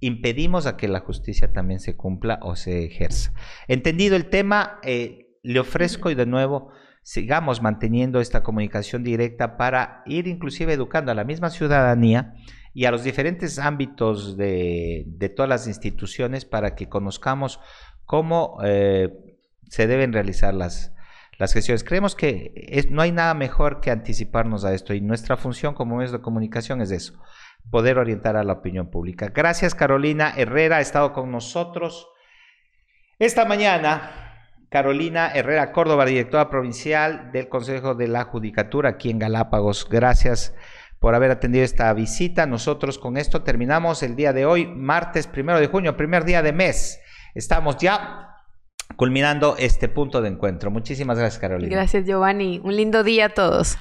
impedimos 0.00 0.66
a 0.66 0.76
que 0.76 0.86
la 0.88 1.00
justicia 1.00 1.52
también 1.52 1.80
se 1.80 1.96
cumpla 1.96 2.38
o 2.42 2.56
se 2.56 2.84
ejerza. 2.84 3.32
Entendido 3.68 4.16
el 4.16 4.26
tema, 4.30 4.78
eh, 4.82 5.21
le 5.42 5.60
ofrezco 5.60 6.10
y 6.10 6.14
de 6.14 6.26
nuevo 6.26 6.70
sigamos 7.02 7.60
manteniendo 7.62 8.20
esta 8.20 8.42
comunicación 8.42 9.02
directa 9.02 9.56
para 9.56 10.02
ir 10.06 10.28
inclusive 10.28 10.72
educando 10.72 11.10
a 11.10 11.16
la 11.16 11.24
misma 11.24 11.50
ciudadanía 11.50 12.34
y 12.74 12.84
a 12.84 12.90
los 12.92 13.02
diferentes 13.04 13.58
ámbitos 13.58 14.36
de, 14.36 15.04
de 15.06 15.28
todas 15.28 15.48
las 15.48 15.66
instituciones 15.66 16.44
para 16.44 16.74
que 16.76 16.88
conozcamos 16.88 17.58
cómo 18.04 18.58
eh, 18.64 19.10
se 19.68 19.86
deben 19.88 20.12
realizar 20.12 20.54
las, 20.54 20.94
las 21.38 21.52
gestiones. 21.52 21.82
Creemos 21.82 22.14
que 22.14 22.52
es- 22.54 22.90
no 22.90 23.02
hay 23.02 23.10
nada 23.10 23.34
mejor 23.34 23.80
que 23.80 23.90
anticiparnos 23.90 24.64
a 24.64 24.72
esto 24.72 24.94
y 24.94 25.00
nuestra 25.00 25.36
función 25.36 25.74
como 25.74 25.96
medios 25.96 26.12
de 26.12 26.20
comunicación 26.20 26.80
es 26.82 26.92
eso, 26.92 27.14
poder 27.70 27.98
orientar 27.98 28.36
a 28.36 28.44
la 28.44 28.52
opinión 28.54 28.90
pública. 28.90 29.32
Gracias 29.34 29.74
Carolina 29.74 30.32
Herrera, 30.36 30.76
ha 30.76 30.80
estado 30.80 31.12
con 31.12 31.32
nosotros 31.32 32.06
esta 33.18 33.44
mañana. 33.44 34.21
Carolina 34.72 35.30
Herrera 35.34 35.70
Córdoba, 35.70 36.06
directora 36.06 36.48
provincial 36.48 37.30
del 37.30 37.50
Consejo 37.50 37.94
de 37.94 38.08
la 38.08 38.24
Judicatura 38.24 38.88
aquí 38.88 39.10
en 39.10 39.18
Galápagos. 39.18 39.86
Gracias 39.86 40.54
por 40.98 41.14
haber 41.14 41.30
atendido 41.30 41.62
esta 41.62 41.92
visita. 41.92 42.46
Nosotros 42.46 42.98
con 42.98 43.18
esto 43.18 43.42
terminamos 43.42 44.02
el 44.02 44.16
día 44.16 44.32
de 44.32 44.46
hoy, 44.46 44.66
martes 44.66 45.26
primero 45.26 45.60
de 45.60 45.66
junio, 45.66 45.94
primer 45.98 46.24
día 46.24 46.40
de 46.40 46.54
mes. 46.54 46.98
Estamos 47.34 47.76
ya 47.76 48.30
culminando 48.96 49.56
este 49.58 49.90
punto 49.90 50.22
de 50.22 50.30
encuentro. 50.30 50.70
Muchísimas 50.70 51.18
gracias, 51.18 51.38
Carolina. 51.38 51.76
Gracias, 51.76 52.06
Giovanni. 52.06 52.58
Un 52.64 52.74
lindo 52.74 53.04
día 53.04 53.26
a 53.26 53.28
todos. 53.28 53.76